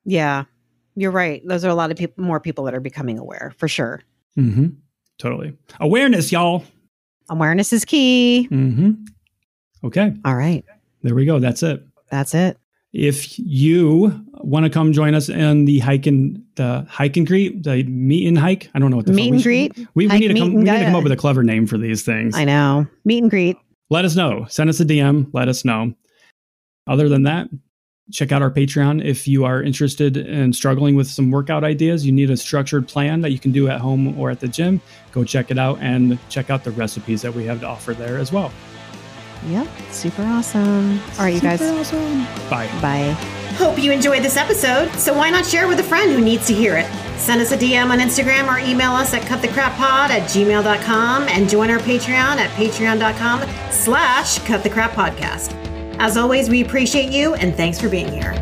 Yeah. 0.06 0.46
You're 0.96 1.12
right. 1.12 1.42
Those 1.46 1.66
are 1.66 1.70
a 1.70 1.76
lot 1.76 1.92
of 1.92 1.98
people 1.98 2.24
more 2.24 2.40
people 2.40 2.66
that 2.66 2.74
are 2.74 2.80
becoming 2.80 3.18
aware 3.18 3.54
for 3.58 3.68
sure. 3.68 4.02
Mm-hmm. 4.38 4.68
Totally. 5.18 5.54
Awareness, 5.80 6.32
y'all. 6.32 6.66
Awareness 7.30 7.74
is 7.74 7.86
key. 7.86 8.48
Mm-hmm. 8.52 9.06
Okay. 9.86 10.14
All 10.26 10.36
right. 10.36 10.64
There 11.02 11.16
we 11.16 11.26
go. 11.26 11.40
That's 11.40 11.64
it. 11.64 11.84
That's 12.10 12.34
it. 12.34 12.58
If 12.94 13.40
you 13.40 14.24
want 14.36 14.66
to 14.66 14.70
come 14.70 14.94
join 14.94 15.16
us 15.16 15.28
in 15.28 15.66
the 15.66 15.80
hike 15.80 16.06
and 16.06 16.44
the 16.56 16.86
hike 16.88 17.18
and 17.18 17.26
greet, 17.26 17.64
the 17.64 17.84
meet 17.84 18.28
and 18.28 18.38
hike, 18.38 18.70
I 18.76 18.80
don't 18.80 18.92
know 18.92 18.98
what 18.98 19.08
the 19.08 19.14
meet 19.14 19.34
and 19.34 19.42
greet. 19.42 19.76
We, 19.96 20.08
we, 20.08 20.20
need 20.20 20.28
to 20.28 20.34
come. 20.36 20.54
We 20.54 20.64
need 20.64 20.78
to 20.78 20.86
come 20.86 20.96
up 20.96 21.04
with 21.04 21.12
a 21.12 21.18
clever 21.18 21.44
name 21.44 21.66
for 21.66 21.78
these 21.78 22.04
things. 22.04 22.36
I 22.36 22.46
know. 22.46 22.86
Meet 23.04 23.24
and 23.24 23.30
greet. 23.32 23.58
Let 23.90 24.06
us 24.06 24.16
know. 24.16 24.46
Send 24.48 24.70
us 24.70 24.80
a 24.80 24.86
DM. 24.86 25.30
Let 25.34 25.48
us 25.48 25.66
know. 25.66 25.94
Other 26.86 27.10
than 27.10 27.24
that, 27.24 27.48
check 28.12 28.32
out 28.32 28.42
our 28.42 28.52
Patreon 28.52 29.04
if 29.04 29.28
you 29.28 29.46
are 29.46 29.64
interested 29.64 30.18
in 30.18 30.54
struggling 30.54 30.96
with 30.96 31.08
some 31.08 31.32
workout 31.32 31.64
ideas. 31.64 32.06
You 32.06 32.12
need 32.12 32.30
a 32.30 32.38
structured 32.38 32.88
plan 32.88 33.22
that 33.22 33.32
you 33.32 33.40
can 33.40 33.52
do 33.52 33.70
at 33.70 33.80
home 33.80 34.18
or 34.20 34.30
at 34.30 34.40
the 34.40 34.48
gym. 34.48 34.82
Go 35.12 35.24
check 35.24 35.52
it 35.52 35.58
out 35.58 35.80
and 35.80 36.20
check 36.30 36.50
out 36.50 36.64
the 36.64 36.72
recipes 36.72 37.22
that 37.22 37.34
we 37.34 37.46
have 37.46 37.62
to 37.62 37.68
offer 37.68 37.94
there 37.94 38.18
as 38.18 38.32
well. 38.32 38.52
Yep, 39.48 39.68
super 39.92 40.24
awesome. 40.24 41.00
All 41.18 41.26
right, 41.26 41.34
you 41.34 41.42
guys. 41.42 41.62
Awesome. 41.62 42.24
Bye. 42.50 42.70
Bye. 42.82 43.12
Hope 43.58 43.78
you 43.78 43.92
enjoyed 43.92 44.24
this 44.24 44.38
episode, 44.38 44.90
so 44.94 45.14
why 45.14 45.30
not 45.30 45.46
share 45.46 45.68
with 45.68 45.80
a 45.80 45.84
friend 45.84 46.12
who 46.12 46.22
needs 46.22 46.48
to 46.48 46.54
hear 46.54 46.76
it? 46.76 46.90
Send 47.20 47.42
us 47.42 47.52
a 47.52 47.58
DM 47.58 47.90
on 47.90 48.00
Instagram 48.00 48.48
or 48.48 48.58
email 48.58 48.92
us 48.92 49.14
at 49.14 49.22
cutthecrappod 49.24 50.10
at 50.10 50.24
gmail.com 50.30 51.24
and 51.24 51.50
join 51.50 51.70
our 51.70 51.80
Patreon 51.80 52.38
at 52.38 52.50
patreon.com 52.52 53.42
slash 53.72 54.40
cutthecrappodcast. 54.40 55.63
As 56.00 56.18
always, 56.18 56.50
we 56.50 56.62
appreciate 56.62 57.12
you 57.12 57.34
and 57.36 57.56
thanks 57.56 57.80
for 57.80 57.90
being 57.90 58.12
here. 58.12 58.34